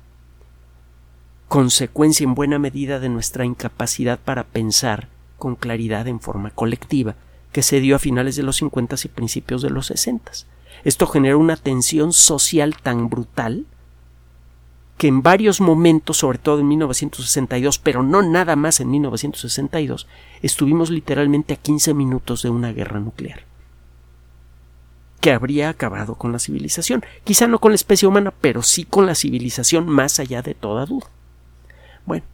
consecuencia 1.47 2.23
en 2.23 2.35
buena 2.35 2.59
medida 2.59 2.99
de 2.99 3.09
nuestra 3.09 3.45
incapacidad 3.45 4.19
para 4.19 4.43
pensar 4.43 5.09
con 5.37 5.55
claridad 5.55 6.07
en 6.07 6.19
forma 6.19 6.51
colectiva, 6.51 7.15
que 7.51 7.63
se 7.63 7.79
dio 7.79 7.95
a 7.95 7.99
finales 7.99 8.35
de 8.35 8.43
los 8.43 8.57
50 8.57 8.95
y 9.03 9.07
principios 9.07 9.61
de 9.61 9.71
los 9.71 9.87
60. 9.87 10.31
Esto 10.83 11.07
generó 11.07 11.39
una 11.39 11.57
tensión 11.57 12.13
social 12.13 12.77
tan 12.81 13.09
brutal 13.09 13.65
que 14.99 15.07
en 15.07 15.23
varios 15.23 15.61
momentos, 15.61 16.17
sobre 16.17 16.39
todo 16.39 16.59
en 16.59 16.67
1962, 16.67 17.79
pero 17.79 18.03
no 18.03 18.21
nada 18.21 18.57
más 18.57 18.81
en 18.81 18.91
1962, 18.91 20.07
estuvimos 20.41 20.89
literalmente 20.89 21.53
a 21.53 21.55
15 21.55 21.93
minutos 21.93 22.41
de 22.43 22.49
una 22.49 22.73
guerra 22.73 22.99
nuclear 22.99 23.45
que 25.21 25.31
habría 25.31 25.69
acabado 25.69 26.15
con 26.15 26.33
la 26.33 26.39
civilización, 26.39 27.05
quizá 27.23 27.47
no 27.47 27.59
con 27.59 27.71
la 27.71 27.75
especie 27.75 28.09
humana, 28.09 28.33
pero 28.41 28.61
sí 28.61 28.83
con 28.83 29.05
la 29.05 29.15
civilización 29.15 29.87
más 29.87 30.19
allá 30.19 30.41
de 30.41 30.53
toda 30.53 30.85
duda. 30.85 31.07
Bueno, 32.05 32.25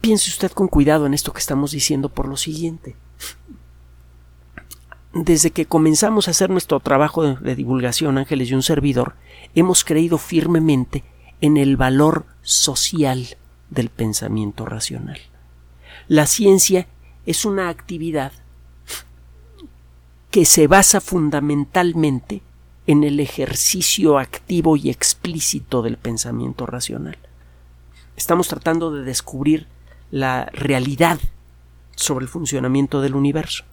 piense 0.00 0.30
usted 0.30 0.50
con 0.52 0.68
cuidado 0.68 1.04
en 1.04 1.12
esto 1.12 1.34
que 1.34 1.40
estamos 1.40 1.72
diciendo 1.72 2.08
por 2.08 2.28
lo 2.28 2.38
siguiente 2.38 2.96
desde 5.24 5.50
que 5.50 5.66
comenzamos 5.66 6.28
a 6.28 6.32
hacer 6.32 6.50
nuestro 6.50 6.80
trabajo 6.80 7.34
de, 7.34 7.54
divulgación, 7.54 8.18
Ángeles 8.18 8.50
y 8.50 8.54
un 8.54 8.62
servidor, 8.62 9.14
hemos 9.54 9.84
creído 9.84 10.18
firmemente 10.18 11.04
en 11.40 11.56
el 11.56 11.76
valor 11.76 12.26
social 12.42 13.26
del 13.70 13.88
pensamiento 13.88 14.66
racional. 14.66 15.18
La 16.08 16.26
ciencia 16.26 16.86
es 17.24 17.44
una 17.46 17.70
actividad 17.70 18.32
que 20.30 20.44
se 20.44 20.66
basa 20.66 21.00
fundamentalmente 21.00 22.42
en 22.86 23.02
el 23.02 23.18
ejercicio 23.18 24.18
activo 24.18 24.76
y 24.76 24.90
explícito 24.90 25.80
del 25.80 25.96
pensamiento 25.96 26.66
racional. 26.66 27.16
Estamos 28.16 28.48
tratando 28.48 28.92
de 28.92 29.02
descubrir 29.02 29.66
la 30.10 30.44
realidad 30.52 31.18
sobre 31.96 32.24
el 32.24 32.28
funcionamiento 32.28 33.00
del 33.00 33.14
universo 33.14 33.64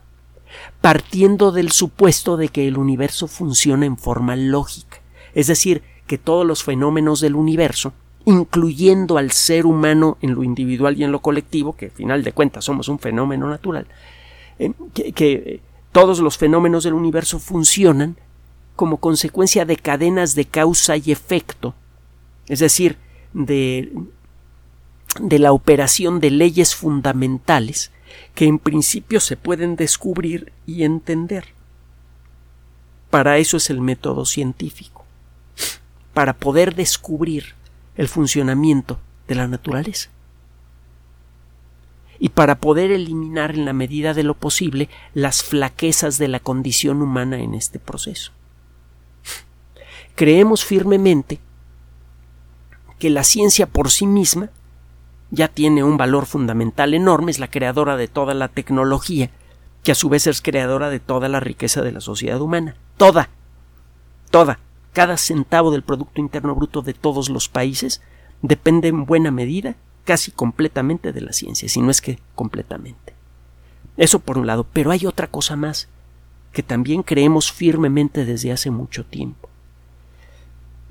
partiendo 0.81 1.51
del 1.51 1.71
supuesto 1.71 2.37
de 2.37 2.49
que 2.49 2.67
el 2.67 2.77
universo 2.77 3.27
funciona 3.27 3.85
en 3.85 3.97
forma 3.97 4.35
lógica, 4.35 5.01
es 5.33 5.47
decir, 5.47 5.81
que 6.07 6.17
todos 6.17 6.45
los 6.45 6.63
fenómenos 6.63 7.21
del 7.21 7.35
universo, 7.35 7.93
incluyendo 8.25 9.17
al 9.17 9.31
ser 9.31 9.65
humano 9.65 10.17
en 10.21 10.35
lo 10.35 10.43
individual 10.43 10.97
y 10.97 11.03
en 11.03 11.11
lo 11.11 11.21
colectivo, 11.21 11.75
que 11.75 11.85
al 11.85 11.91
final 11.91 12.23
de 12.23 12.33
cuentas 12.33 12.65
somos 12.65 12.87
un 12.87 12.99
fenómeno 12.99 13.49
natural, 13.49 13.87
eh, 14.59 14.71
que, 14.93 15.61
todos 15.91 16.19
los 16.19 16.39
fenómenos 16.39 16.83
del 16.83 16.95
universo 16.95 17.37
funcionan 17.37 18.17
como 18.75 18.97
consecuencia 18.97 19.63
de 19.63 19.77
cadenas 19.77 20.33
de 20.33 20.45
causa 20.45 20.97
y 20.97 21.11
efecto, 21.11 21.75
es 22.47 22.59
decir, 22.59 22.97
de, 23.33 23.93
de 25.19 25.37
la 25.37 25.51
operación 25.51 26.19
de 26.19 26.31
leyes 26.31 26.73
fundamentales 26.73 27.91
que 28.35 28.45
en 28.45 28.59
principio 28.59 29.19
se 29.19 29.37
pueden 29.37 29.75
descubrir 29.75 30.51
y 30.65 30.83
entender. 30.83 31.45
Para 33.09 33.37
eso 33.37 33.57
es 33.57 33.69
el 33.69 33.81
método 33.81 34.25
científico, 34.25 35.05
para 36.13 36.33
poder 36.33 36.75
descubrir 36.75 37.53
el 37.95 38.07
funcionamiento 38.07 38.99
de 39.27 39.35
la 39.35 39.47
naturaleza 39.47 40.09
y 42.19 42.29
para 42.29 42.59
poder 42.59 42.91
eliminar 42.91 43.51
en 43.51 43.65
la 43.65 43.73
medida 43.73 44.13
de 44.13 44.23
lo 44.23 44.33
posible 44.33 44.89
las 45.13 45.43
flaquezas 45.43 46.17
de 46.17 46.27
la 46.27 46.39
condición 46.39 47.01
humana 47.01 47.37
en 47.39 47.53
este 47.53 47.79
proceso. 47.79 48.31
Creemos 50.15 50.63
firmemente 50.63 51.39
que 52.99 53.09
la 53.09 53.23
ciencia 53.23 53.65
por 53.65 53.91
sí 53.91 54.07
misma 54.07 54.49
ya 55.33 55.47
tiene 55.47 55.83
un 55.83 55.97
valor 55.97 56.27
fundamental 56.27 56.93
enorme, 56.93 57.31
es 57.31 57.39
la 57.39 57.49
creadora 57.49 57.97
de 57.97 58.07
toda 58.07 58.35
la 58.35 58.49
tecnología, 58.49 59.31
que 59.83 59.91
a 59.91 59.95
su 59.95 60.07
vez 60.07 60.27
es 60.27 60.43
creadora 60.43 60.91
de 60.91 60.99
toda 60.99 61.27
la 61.27 61.39
riqueza 61.39 61.81
de 61.81 61.91
la 61.91 62.01
sociedad 62.01 62.39
humana. 62.39 62.75
Toda. 62.97 63.29
Toda. 64.29 64.59
Cada 64.93 65.17
centavo 65.17 65.71
del 65.71 65.81
Producto 65.81 66.21
Interno 66.21 66.53
Bruto 66.53 66.83
de 66.83 66.93
todos 66.93 67.29
los 67.29 67.49
países 67.49 67.99
depende 68.43 68.89
en 68.89 69.05
buena 69.05 69.31
medida, 69.31 69.75
casi 70.05 70.29
completamente 70.29 71.11
de 71.11 71.21
la 71.21 71.33
ciencia, 71.33 71.67
si 71.67 71.81
no 71.81 71.89
es 71.89 71.99
que 71.99 72.19
completamente. 72.35 73.15
Eso 73.97 74.19
por 74.19 74.37
un 74.37 74.45
lado, 74.45 74.67
pero 74.71 74.91
hay 74.91 75.07
otra 75.07 75.25
cosa 75.25 75.55
más, 75.55 75.89
que 76.51 76.61
también 76.61 77.01
creemos 77.01 77.51
firmemente 77.51 78.23
desde 78.23 78.51
hace 78.51 78.69
mucho 78.69 79.03
tiempo. 79.03 79.49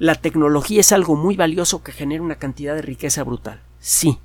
La 0.00 0.16
tecnología 0.16 0.80
es 0.80 0.90
algo 0.90 1.14
muy 1.14 1.36
valioso 1.36 1.84
que 1.84 1.92
genera 1.92 2.24
una 2.24 2.34
cantidad 2.34 2.74
de 2.74 2.82
riqueza 2.82 3.22
brutal. 3.22 3.60
Sí, 3.78 4.18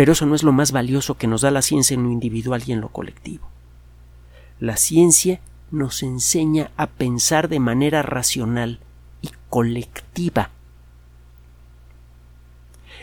pero 0.00 0.12
eso 0.12 0.24
no 0.24 0.34
es 0.34 0.42
lo 0.42 0.52
más 0.52 0.72
valioso 0.72 1.18
que 1.18 1.26
nos 1.26 1.42
da 1.42 1.50
la 1.50 1.60
ciencia 1.60 1.92
en 1.92 2.04
lo 2.04 2.10
individual 2.10 2.62
y 2.66 2.72
en 2.72 2.80
lo 2.80 2.88
colectivo. 2.88 3.46
La 4.58 4.78
ciencia 4.78 5.40
nos 5.70 6.02
enseña 6.02 6.70
a 6.78 6.86
pensar 6.86 7.50
de 7.50 7.60
manera 7.60 8.00
racional 8.00 8.80
y 9.20 9.28
colectiva. 9.50 10.48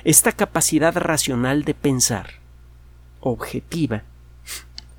Esta 0.06 0.32
capacidad 0.32 0.96
racional 0.98 1.66
de 1.66 1.76
pensar, 1.76 2.32
objetiva, 3.20 4.02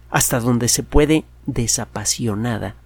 hasta 0.09 0.39
donde 0.39 0.69
se 0.69 0.85
puede 0.85 1.25
desapasionada, 1.47 2.77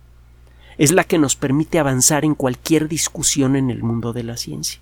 es 0.78 0.90
la 0.90 1.04
que 1.04 1.18
nos 1.18 1.36
permite 1.36 1.78
avanzar 1.78 2.24
en 2.24 2.34
cualquier 2.34 2.88
discusión 2.88 3.56
en 3.56 3.68
el 3.68 3.82
mundo 3.82 4.14
de 4.14 4.22
la 4.22 4.38
ciencia, 4.38 4.80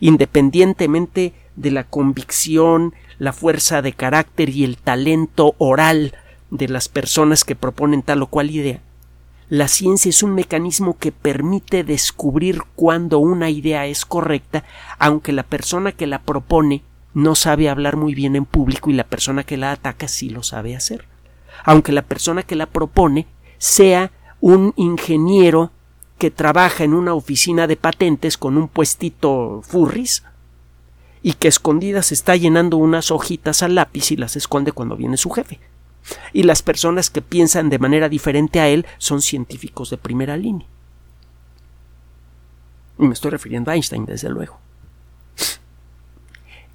independientemente 0.00 1.32
de 1.60 1.70
la 1.70 1.84
convicción, 1.84 2.94
la 3.18 3.32
fuerza 3.32 3.82
de 3.82 3.92
carácter 3.92 4.48
y 4.48 4.64
el 4.64 4.78
talento 4.78 5.54
oral 5.58 6.14
de 6.50 6.68
las 6.68 6.88
personas 6.88 7.44
que 7.44 7.54
proponen 7.54 8.02
tal 8.02 8.22
o 8.22 8.26
cual 8.26 8.50
idea. 8.50 8.80
La 9.50 9.68
ciencia 9.68 10.08
es 10.08 10.22
un 10.22 10.34
mecanismo 10.34 10.96
que 10.98 11.12
permite 11.12 11.84
descubrir 11.84 12.62
cuándo 12.76 13.18
una 13.18 13.50
idea 13.50 13.86
es 13.86 14.06
correcta, 14.06 14.64
aunque 14.98 15.32
la 15.32 15.42
persona 15.42 15.92
que 15.92 16.06
la 16.06 16.22
propone 16.22 16.82
no 17.12 17.34
sabe 17.34 17.68
hablar 17.68 17.96
muy 17.96 18.14
bien 18.14 18.36
en 18.36 18.44
público 18.44 18.90
y 18.90 18.94
la 18.94 19.04
persona 19.04 19.44
que 19.44 19.56
la 19.56 19.72
ataca 19.72 20.08
sí 20.08 20.30
lo 20.30 20.42
sabe 20.42 20.76
hacer. 20.76 21.06
Aunque 21.64 21.92
la 21.92 22.02
persona 22.02 22.42
que 22.42 22.54
la 22.54 22.66
propone 22.66 23.26
sea 23.58 24.12
un 24.40 24.72
ingeniero 24.76 25.72
que 26.16 26.30
trabaja 26.30 26.84
en 26.84 26.94
una 26.94 27.14
oficina 27.14 27.66
de 27.66 27.76
patentes 27.76 28.38
con 28.38 28.56
un 28.56 28.68
puestito 28.68 29.62
furris 29.64 30.22
y 31.22 31.34
que 31.34 31.48
escondidas 31.48 32.12
está 32.12 32.36
llenando 32.36 32.76
unas 32.76 33.10
hojitas 33.10 33.62
al 33.62 33.74
lápiz 33.74 34.10
y 34.10 34.16
las 34.16 34.36
esconde 34.36 34.72
cuando 34.72 34.96
viene 34.96 35.16
su 35.16 35.30
jefe. 35.30 35.60
Y 36.32 36.44
las 36.44 36.62
personas 36.62 37.10
que 37.10 37.20
piensan 37.22 37.68
de 37.68 37.78
manera 37.78 38.08
diferente 38.08 38.60
a 38.60 38.68
él 38.68 38.86
son 38.98 39.20
científicos 39.20 39.90
de 39.90 39.98
primera 39.98 40.36
línea. 40.36 40.66
Y 42.98 43.04
me 43.06 43.12
estoy 43.12 43.30
refiriendo 43.30 43.70
a 43.70 43.74
Einstein, 43.74 44.06
desde 44.06 44.30
luego. 44.30 44.58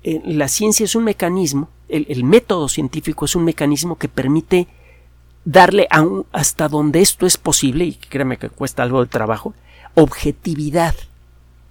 Eh, 0.03 0.21
la 0.25 0.47
ciencia 0.47 0.83
es 0.83 0.95
un 0.95 1.03
mecanismo, 1.03 1.69
el, 1.89 2.23
método 2.23 2.67
científico 2.67 3.25
es 3.25 3.35
un 3.35 3.43
mecanismo 3.43 3.97
que 3.97 4.07
permite 4.07 4.67
darle 5.45 5.87
hasta 6.31 6.67
donde 6.67 7.01
esto 7.01 7.25
es 7.25 7.37
posible, 7.37 7.85
y 7.85 7.93
créeme 7.93 8.37
que 8.37 8.49
cuesta 8.49 8.83
algo 8.83 9.01
de 9.01 9.09
trabajo, 9.09 9.53
objetividad 9.95 10.95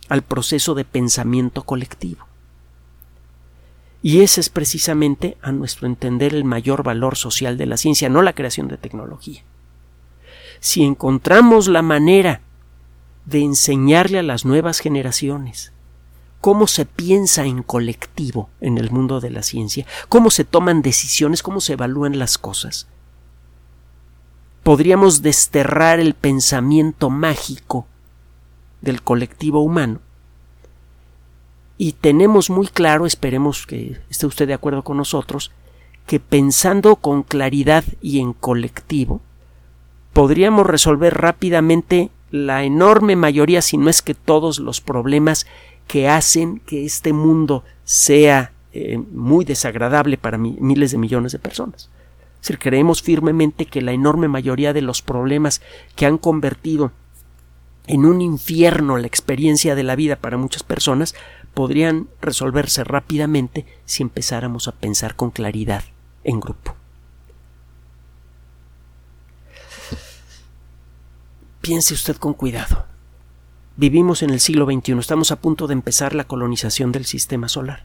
al 0.08 0.22
proceso 0.22 0.74
de 0.74 0.84
pensamiento 0.84 1.62
colectivo. 1.62 2.26
Y 4.04 4.20
ese 4.20 4.42
es 4.42 4.50
precisamente, 4.50 5.38
a 5.40 5.50
nuestro 5.50 5.86
entender, 5.86 6.34
el 6.34 6.44
mayor 6.44 6.82
valor 6.82 7.16
social 7.16 7.56
de 7.56 7.64
la 7.64 7.78
ciencia, 7.78 8.10
no 8.10 8.20
la 8.20 8.34
creación 8.34 8.68
de 8.68 8.76
tecnología. 8.76 9.42
Si 10.60 10.84
encontramos 10.84 11.68
la 11.68 11.80
manera 11.80 12.42
de 13.24 13.40
enseñarle 13.40 14.18
a 14.18 14.22
las 14.22 14.44
nuevas 14.44 14.80
generaciones 14.80 15.72
cómo 16.42 16.66
se 16.66 16.84
piensa 16.84 17.46
en 17.46 17.62
colectivo 17.62 18.50
en 18.60 18.76
el 18.76 18.90
mundo 18.90 19.20
de 19.22 19.30
la 19.30 19.42
ciencia, 19.42 19.86
cómo 20.10 20.30
se 20.30 20.44
toman 20.44 20.82
decisiones, 20.82 21.42
cómo 21.42 21.62
se 21.62 21.72
evalúan 21.72 22.18
las 22.18 22.36
cosas, 22.36 22.86
podríamos 24.62 25.22
desterrar 25.22 25.98
el 25.98 26.12
pensamiento 26.12 27.08
mágico 27.08 27.86
del 28.82 29.00
colectivo 29.00 29.60
humano 29.60 30.00
y 31.76 31.92
tenemos 31.92 32.50
muy 32.50 32.68
claro, 32.68 33.06
esperemos 33.06 33.66
que 33.66 33.98
esté 34.08 34.26
usted 34.26 34.46
de 34.46 34.54
acuerdo 34.54 34.82
con 34.82 34.96
nosotros, 34.96 35.50
que 36.06 36.20
pensando 36.20 36.96
con 36.96 37.22
claridad 37.22 37.84
y 38.00 38.20
en 38.20 38.32
colectivo, 38.32 39.20
podríamos 40.12 40.66
resolver 40.66 41.14
rápidamente 41.14 42.10
la 42.30 42.64
enorme 42.64 43.16
mayoría, 43.16 43.62
si 43.62 43.76
no 43.76 43.90
es 43.90 44.02
que 44.02 44.14
todos 44.14 44.58
los 44.58 44.80
problemas 44.80 45.46
que 45.86 46.08
hacen 46.08 46.60
que 46.60 46.84
este 46.84 47.12
mundo 47.12 47.64
sea 47.84 48.52
eh, 48.72 48.98
muy 48.98 49.44
desagradable 49.44 50.16
para 50.16 50.38
miles 50.38 50.92
de 50.92 50.98
millones 50.98 51.32
de 51.32 51.38
personas. 51.38 51.90
Es 52.34 52.48
decir, 52.48 52.58
creemos 52.58 53.02
firmemente 53.02 53.66
que 53.66 53.82
la 53.82 53.92
enorme 53.92 54.28
mayoría 54.28 54.72
de 54.72 54.82
los 54.82 55.00
problemas 55.00 55.62
que 55.96 56.06
han 56.06 56.18
convertido 56.18 56.92
en 57.86 58.04
un 58.04 58.20
infierno 58.20 58.96
la 58.96 59.06
experiencia 59.06 59.74
de 59.74 59.82
la 59.82 59.96
vida 59.96 60.16
para 60.16 60.36
muchas 60.36 60.62
personas 60.62 61.14
podrían 61.54 62.08
resolverse 62.20 62.84
rápidamente 62.84 63.64
si 63.84 64.02
empezáramos 64.02 64.68
a 64.68 64.72
pensar 64.72 65.16
con 65.16 65.30
claridad 65.30 65.84
en 66.24 66.40
grupo. 66.40 66.74
Piense 71.60 71.94
usted 71.94 72.16
con 72.16 72.34
cuidado. 72.34 72.84
Vivimos 73.76 74.22
en 74.22 74.30
el 74.30 74.40
siglo 74.40 74.66
XXI, 74.66 74.98
estamos 74.98 75.32
a 75.32 75.40
punto 75.40 75.66
de 75.66 75.72
empezar 75.72 76.14
la 76.14 76.24
colonización 76.24 76.92
del 76.92 77.06
sistema 77.06 77.48
solar. 77.48 77.84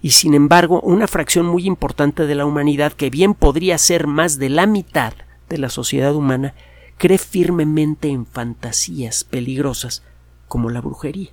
Y 0.00 0.10
sin 0.10 0.34
embargo, 0.34 0.80
una 0.80 1.06
fracción 1.06 1.46
muy 1.46 1.66
importante 1.66 2.26
de 2.26 2.34
la 2.34 2.46
humanidad, 2.46 2.92
que 2.92 3.10
bien 3.10 3.34
podría 3.34 3.78
ser 3.78 4.06
más 4.06 4.38
de 4.38 4.48
la 4.48 4.66
mitad 4.66 5.12
de 5.48 5.58
la 5.58 5.68
sociedad 5.68 6.14
humana, 6.14 6.54
cree 6.96 7.18
firmemente 7.18 8.08
en 8.08 8.26
fantasías 8.26 9.24
peligrosas 9.24 10.02
como 10.48 10.70
la 10.70 10.80
brujería. 10.80 11.30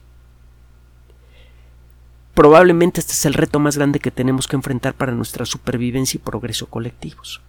Probablemente 2.35 2.99
este 2.99 3.13
es 3.13 3.25
el 3.25 3.33
reto 3.33 3.59
más 3.59 3.77
grande 3.77 4.01
que 4.01 4.11
tenemos 4.11 4.47
que 4.49 4.57
enfrentar 4.57 4.93
para 4.93 5.13
nuestra 5.13 5.45
supervivencia 5.45 6.17
y 6.17 6.21
progreso 6.21 6.67
colectivos. 6.67 7.41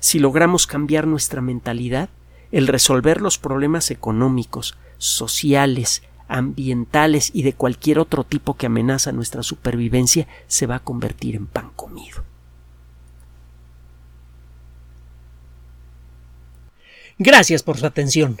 Si 0.00 0.18
logramos 0.18 0.66
cambiar 0.66 1.06
nuestra 1.06 1.40
mentalidad, 1.40 2.08
el 2.50 2.66
resolver 2.66 3.20
los 3.20 3.38
problemas 3.38 3.92
económicos, 3.92 4.76
sociales, 4.98 6.02
ambientales 6.26 7.30
y 7.32 7.42
de 7.42 7.52
cualquier 7.52 8.00
otro 8.00 8.24
tipo 8.24 8.56
que 8.56 8.66
amenaza 8.66 9.12
nuestra 9.12 9.44
supervivencia 9.44 10.26
se 10.48 10.66
va 10.66 10.76
a 10.76 10.80
convertir 10.84 11.36
en 11.36 11.46
pan 11.46 11.70
comido. 11.76 12.24
Gracias 17.18 17.62
por 17.62 17.78
su 17.78 17.86
atención. 17.86 18.40